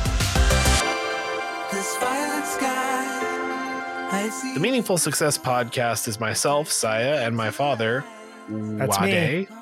This 1.71 1.97
violet 1.97 2.45
sky, 2.47 4.09
I 4.11 4.29
see. 4.29 4.55
The 4.55 4.59
Meaningful 4.59 4.97
Success 4.97 5.37
Podcast 5.37 6.07
is 6.07 6.19
myself, 6.19 6.71
Siah, 6.71 7.27
and 7.27 7.37
my 7.37 7.51
father, 7.51 8.03
That's 8.49 8.99
Wade. 8.99 9.49
me. 9.49 9.55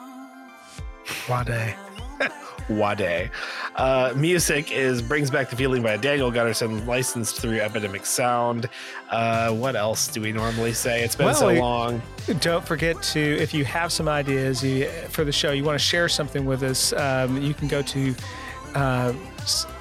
Wade. 1.30 1.76
Wade. 2.70 3.32
Uh, 3.76 4.14
music 4.16 4.72
is 4.72 5.02
Brings 5.02 5.30
Back 5.30 5.50
the 5.50 5.56
Feeling 5.56 5.82
by 5.84 5.98
Daniel 5.98 6.32
Gunnarsson, 6.32 6.86
licensed 6.86 7.40
through 7.40 7.60
Epidemic 7.60 8.06
Sound. 8.06 8.70
Uh, 9.10 9.52
what 9.54 9.76
else 9.76 10.08
do 10.08 10.22
we 10.22 10.32
normally 10.32 10.74
say? 10.74 11.04
It's 11.04 11.16
been 11.16 11.28
Well, 11.28 11.36
so 11.36 11.50
long. 11.50 12.02
Don't 12.40 12.66
forget 12.66 13.02
to, 13.04 13.20
if 13.20 13.54
you 13.54 13.64
have 13.66 13.92
some 13.92 14.10
ideas 14.10 14.64
you, 14.64 14.88
for 15.10 15.24
the 15.24 15.32
show, 15.32 15.52
you 15.52 15.64
want 15.64 15.80
to 15.80 15.86
share 15.86 16.10
something 16.10 16.46
with 16.46 16.64
us, 16.64 16.92
um, 16.94 17.42
you 17.42 17.54
can 17.54 17.68
go 17.68 17.82
to, 17.84 18.16
uh, 18.76 19.14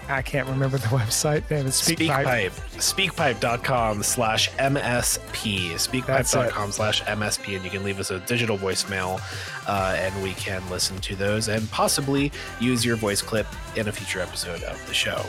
I 0.08 0.22
can't 0.22 0.48
remember 0.48 0.78
the 0.78 0.86
website. 0.88 1.48
Damn, 1.48 1.66
it's 1.66 1.80
SpeakPipe. 1.80 2.50
Speakpipe. 2.50 3.10
Speakpipe.com 3.10 4.02
slash 4.02 4.50
MSP. 4.52 5.72
Speakpipe.com 5.72 6.72
slash 6.72 7.02
MSP. 7.02 7.56
And 7.56 7.64
you 7.64 7.70
can 7.70 7.82
leave 7.84 8.00
us 8.00 8.10
a 8.10 8.20
digital 8.20 8.56
voicemail 8.56 9.20
uh, 9.68 9.96
and 9.98 10.22
we 10.22 10.32
can 10.34 10.68
listen 10.70 10.98
to 10.98 11.16
those 11.16 11.48
and 11.48 11.70
possibly 11.70 12.32
use 12.60 12.84
your 12.84 12.96
voice 12.96 13.22
clip 13.22 13.46
in 13.76 13.88
a 13.88 13.92
future 13.92 14.20
episode 14.20 14.62
of 14.62 14.86
the 14.86 14.94
show. 14.94 15.24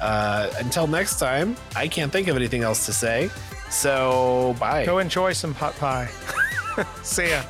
Uh, 0.00 0.50
until 0.58 0.86
next 0.86 1.18
time, 1.18 1.56
I 1.76 1.86
can't 1.86 2.10
think 2.10 2.28
of 2.28 2.36
anything 2.36 2.62
else 2.62 2.86
to 2.86 2.92
say. 2.92 3.30
So, 3.70 4.56
bye. 4.58 4.84
Go 4.86 4.98
enjoy 4.98 5.32
some 5.32 5.54
pot 5.54 5.76
pie. 5.76 6.08
See 7.02 7.30
ya. 7.30 7.42